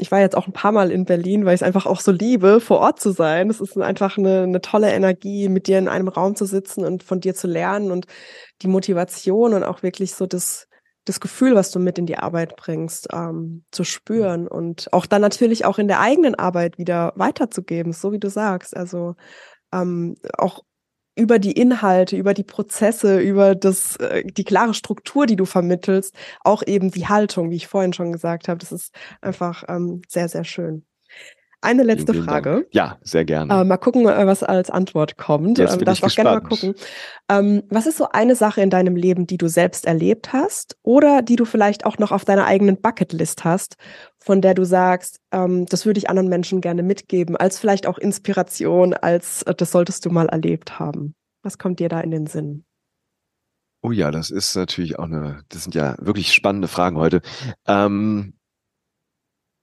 [0.01, 2.11] ich war jetzt auch ein paar Mal in Berlin, weil ich es einfach auch so
[2.11, 3.51] liebe, vor Ort zu sein.
[3.51, 7.05] Es ist einfach eine, eine tolle Energie, mit dir in einem Raum zu sitzen und
[7.05, 8.07] von dir zu lernen und
[8.63, 10.67] die Motivation und auch wirklich so das,
[11.05, 15.23] das Gefühl, was du mit in die Arbeit bringst, ähm, zu spüren und auch dann
[15.23, 18.77] natürlich auch in der eigenen Arbeit wieder weiterzugeben, so wie du sagst.
[18.77, 19.15] Also
[19.73, 20.65] ähm, auch
[21.17, 26.15] über die Inhalte, über die Prozesse, über das, äh, die klare Struktur, die du vermittelst,
[26.41, 28.59] auch eben die Haltung, wie ich vorhin schon gesagt habe.
[28.59, 30.85] Das ist einfach ähm, sehr, sehr schön.
[31.65, 32.51] Eine letzte vielen, vielen Frage.
[32.51, 32.67] Dank.
[32.73, 33.53] Ja, sehr gerne.
[33.53, 35.59] Äh, mal gucken, äh, was als Antwort kommt.
[35.59, 36.75] Jetzt ähm, bin ich auch gerne mal gucken.
[37.31, 41.23] Ähm, was ist so eine Sache in deinem Leben, die du selbst erlebt hast oder
[41.23, 43.77] die du vielleicht auch noch auf deiner eigenen Bucketlist hast,
[44.19, 47.97] von der du sagst, ähm, das würde ich anderen Menschen gerne mitgeben, als vielleicht auch
[47.97, 51.15] Inspiration, als äh, das solltest du mal erlebt haben.
[51.43, 52.65] Was kommt dir da in den Sinn?
[53.83, 57.23] Oh ja, das ist natürlich auch eine, das sind ja wirklich spannende Fragen heute.
[57.67, 58.35] Ähm,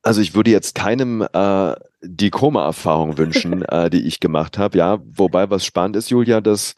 [0.04, 4.78] also ich würde jetzt keinem äh, die Koma-Erfahrung wünschen, äh, die ich gemacht habe.
[4.78, 6.76] Ja, wobei was spannend ist, Julia, dass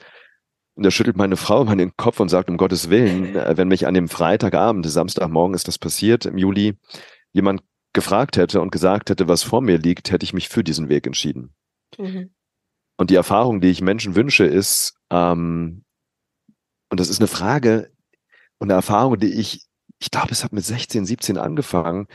[0.76, 3.86] und da schüttelt meine Frau meinen Kopf und sagt, um Gottes Willen, äh, wenn mich
[3.86, 6.78] an dem Freitagabend, Samstagmorgen ist das passiert, im Juli,
[7.32, 7.62] jemand
[7.94, 11.06] gefragt hätte und gesagt hätte, was vor mir liegt, hätte ich mich für diesen Weg
[11.06, 11.54] entschieden.
[11.98, 12.34] Mhm.
[12.98, 15.84] Und die Erfahrung, die ich Menschen wünsche, ist, ähm,
[16.90, 17.92] und das ist eine Frage
[18.58, 19.68] und eine Erfahrung, die ich,
[20.00, 22.08] ich glaube, es hat mit 16, 17 angefangen,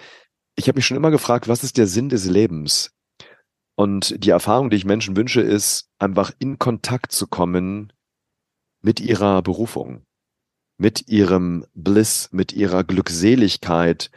[0.57, 2.91] ich habe mich schon immer gefragt, was ist der Sinn des Lebens?
[3.79, 7.93] Und die Erfahrung, die ich Menschen wünsche, ist einfach in Kontakt zu kommen
[8.81, 10.05] mit ihrer Berufung,
[10.79, 14.11] mit ihrem Bliss, mit ihrer Glückseligkeit,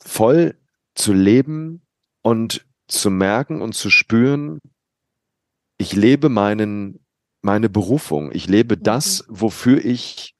[0.00, 0.56] voll
[0.94, 1.84] zu leben
[2.22, 4.60] und zu merken und zu spüren,
[5.76, 7.04] ich lebe meinen,
[7.42, 9.40] meine Berufung, ich lebe das, mhm.
[9.40, 10.36] wofür ich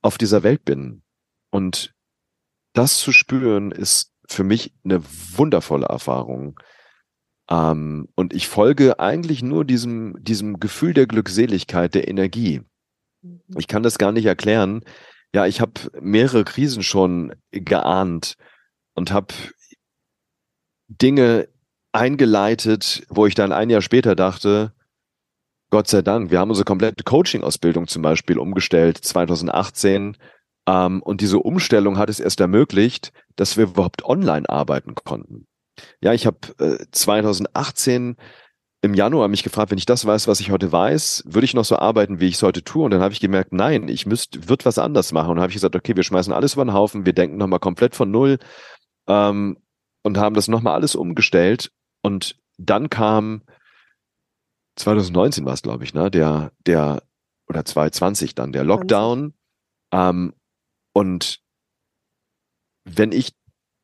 [0.00, 1.02] auf dieser Welt bin.
[1.50, 1.94] Und
[2.72, 5.02] das zu spüren, ist für mich eine
[5.36, 6.58] wundervolle Erfahrung.
[7.50, 12.62] Ähm, und ich folge eigentlich nur diesem, diesem Gefühl der Glückseligkeit, der Energie.
[13.22, 13.40] Mhm.
[13.58, 14.84] Ich kann das gar nicht erklären.
[15.34, 18.34] Ja, ich habe mehrere Krisen schon geahnt
[18.94, 19.34] und habe
[20.88, 21.48] Dinge
[21.92, 24.72] eingeleitet, wo ich dann ein Jahr später dachte,
[25.70, 30.16] Gott sei Dank, wir haben unsere komplette Coaching-Ausbildung zum Beispiel umgestellt 2018
[30.66, 35.46] ähm, und diese Umstellung hat es erst ermöglicht, dass wir überhaupt online arbeiten konnten.
[36.00, 38.16] Ja, ich habe äh, 2018
[38.82, 41.64] im Januar mich gefragt, wenn ich das weiß, was ich heute weiß, würde ich noch
[41.64, 42.84] so arbeiten, wie ich es heute tue?
[42.84, 45.30] Und dann habe ich gemerkt, nein, ich müsste, wird was anders machen.
[45.30, 47.58] Und dann habe ich gesagt, okay, wir schmeißen alles über den Haufen, wir denken nochmal
[47.58, 48.38] komplett von null
[49.06, 49.58] ähm,
[50.02, 51.70] und haben das nochmal alles umgestellt.
[52.02, 53.42] Und dann kam
[54.76, 57.02] 2019 war es, glaube ich, ne, der, der,
[57.48, 59.34] oder 2020 dann, der Lockdown.
[59.92, 60.34] Ähm,
[60.92, 61.40] und
[62.84, 63.34] wenn ich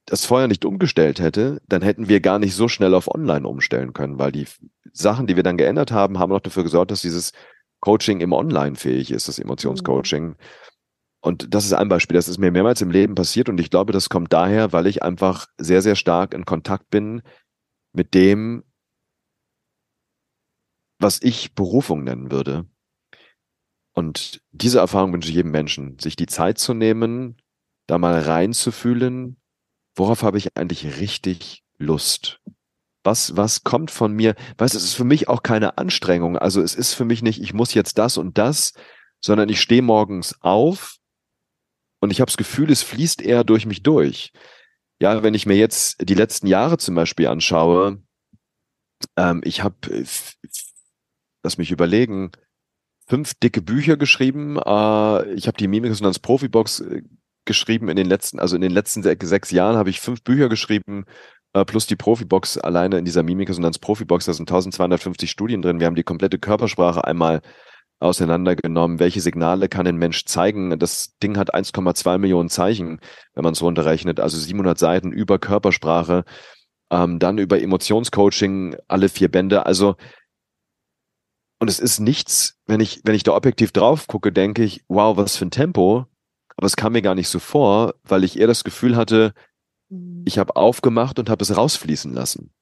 [0.06, 3.92] das vorher nicht umgestellt hätte, dann hätten wir gar nicht so schnell auf Online umstellen
[3.92, 4.46] können, weil die
[4.92, 7.32] Sachen, die wir dann geändert haben, haben noch dafür gesorgt, dass dieses
[7.80, 10.28] Coaching im Online fähig ist, das Emotionscoaching.
[10.28, 10.36] Mhm.
[11.20, 13.92] Und das ist ein Beispiel, das ist mir mehrmals im Leben passiert und ich glaube,
[13.92, 17.22] das kommt daher, weil ich einfach sehr, sehr stark in Kontakt bin
[17.92, 18.62] mit dem,
[21.00, 22.66] was ich Berufung nennen würde.
[23.92, 27.38] Und diese Erfahrung wünsche ich jedem Menschen, sich die Zeit zu nehmen,
[27.88, 29.36] da mal reinzufühlen,
[29.96, 32.40] worauf habe ich eigentlich richtig Lust?
[33.02, 34.34] Was, was kommt von mir?
[34.58, 36.36] Weißt du, es ist für mich auch keine Anstrengung.
[36.36, 38.72] Also es ist für mich nicht, ich muss jetzt das und das,
[39.20, 40.96] sondern ich stehe morgens auf
[42.00, 44.32] und ich habe das Gefühl, es fließt eher durch mich durch.
[45.00, 48.02] Ja, wenn ich mir jetzt die letzten Jahre zum Beispiel anschaue,
[49.16, 49.76] ähm, ich habe,
[51.42, 52.32] lass mich überlegen,
[53.06, 54.56] fünf dicke Bücher geschrieben.
[54.56, 57.02] Äh, ich habe die Mimikresonanz Profibox äh,
[57.46, 61.04] geschrieben in den letzten, also in den letzten sechs, Jahren habe ich fünf Bücher geschrieben,
[61.54, 65.80] äh, plus die Profibox alleine in dieser Mimikresonanz Profibox, da sind 1250 Studien drin.
[65.80, 67.40] Wir haben die komplette Körpersprache einmal
[67.98, 68.98] auseinandergenommen.
[68.98, 70.78] Welche Signale kann ein Mensch zeigen?
[70.78, 73.00] Das Ding hat 1,2 Millionen Zeichen,
[73.34, 76.24] wenn man es runterrechnet, also 700 Seiten über Körpersprache,
[76.90, 79.64] ähm, dann über Emotionscoaching, alle vier Bände.
[79.64, 79.96] Also
[81.58, 85.16] und es ist nichts, wenn ich, wenn ich da objektiv drauf gucke, denke ich, wow,
[85.16, 86.06] was für ein Tempo.
[86.56, 89.34] Aber es kam mir gar nicht so vor, weil ich eher das Gefühl hatte,
[89.88, 90.24] mhm.
[90.26, 92.52] ich habe aufgemacht und habe es rausfließen lassen.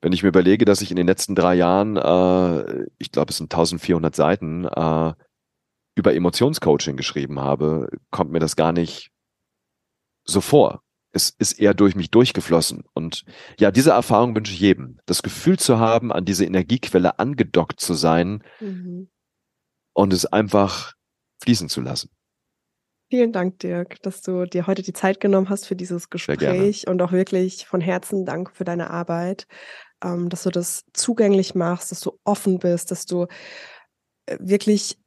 [0.00, 3.38] Wenn ich mir überlege, dass ich in den letzten drei Jahren, äh, ich glaube, es
[3.38, 5.14] sind 1400 Seiten, äh,
[5.96, 9.10] über Emotionscoaching geschrieben habe, kommt mir das gar nicht
[10.24, 10.82] so vor.
[11.12, 12.84] Es ist eher durch mich durchgeflossen.
[12.92, 13.24] Und
[13.58, 14.98] ja, diese Erfahrung wünsche ich jedem.
[15.06, 19.08] Das Gefühl zu haben, an diese Energiequelle angedockt zu sein mhm.
[19.94, 20.92] und es einfach
[21.42, 22.10] fließen zu lassen.
[23.08, 27.00] Vielen Dank, Dirk, dass du dir heute die Zeit genommen hast für dieses Gespräch und
[27.00, 29.46] auch wirklich von Herzen Dank für deine Arbeit,
[30.02, 33.26] ähm, dass du das zugänglich machst, dass du offen bist, dass du
[34.26, 34.98] äh, wirklich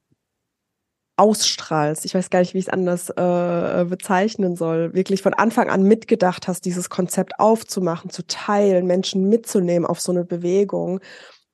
[1.16, 2.06] ausstrahlst.
[2.06, 4.94] Ich weiß gar nicht, wie ich es anders äh, bezeichnen soll.
[4.94, 10.12] Wirklich von Anfang an mitgedacht hast, dieses Konzept aufzumachen, zu teilen, Menschen mitzunehmen auf so
[10.12, 11.00] eine Bewegung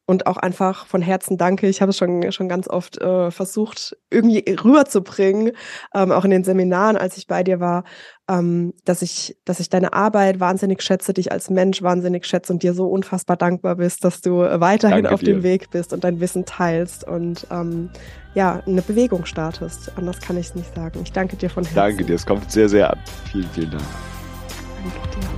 [0.06, 1.68] und auch einfach von Herzen danke.
[1.68, 5.52] Ich habe es schon, schon ganz oft äh, versucht, irgendwie rüberzubringen,
[5.94, 7.84] ähm, auch in den Seminaren, als ich bei dir war,
[8.28, 12.62] ähm, dass ich, dass ich deine Arbeit wahnsinnig schätze, dich als Mensch wahnsinnig schätze und
[12.62, 15.34] dir so unfassbar dankbar bist, dass du weiterhin danke auf dir.
[15.34, 17.90] dem Weg bist und dein Wissen teilst und ähm,
[18.34, 19.92] ja, eine Bewegung startest.
[19.96, 21.00] Anders kann ich es nicht sagen.
[21.02, 21.76] Ich danke dir von Herzen.
[21.76, 22.98] Danke dir, es kommt sehr, sehr an.
[23.32, 23.84] Vielen, vielen Dank.
[24.82, 25.35] Danke dir.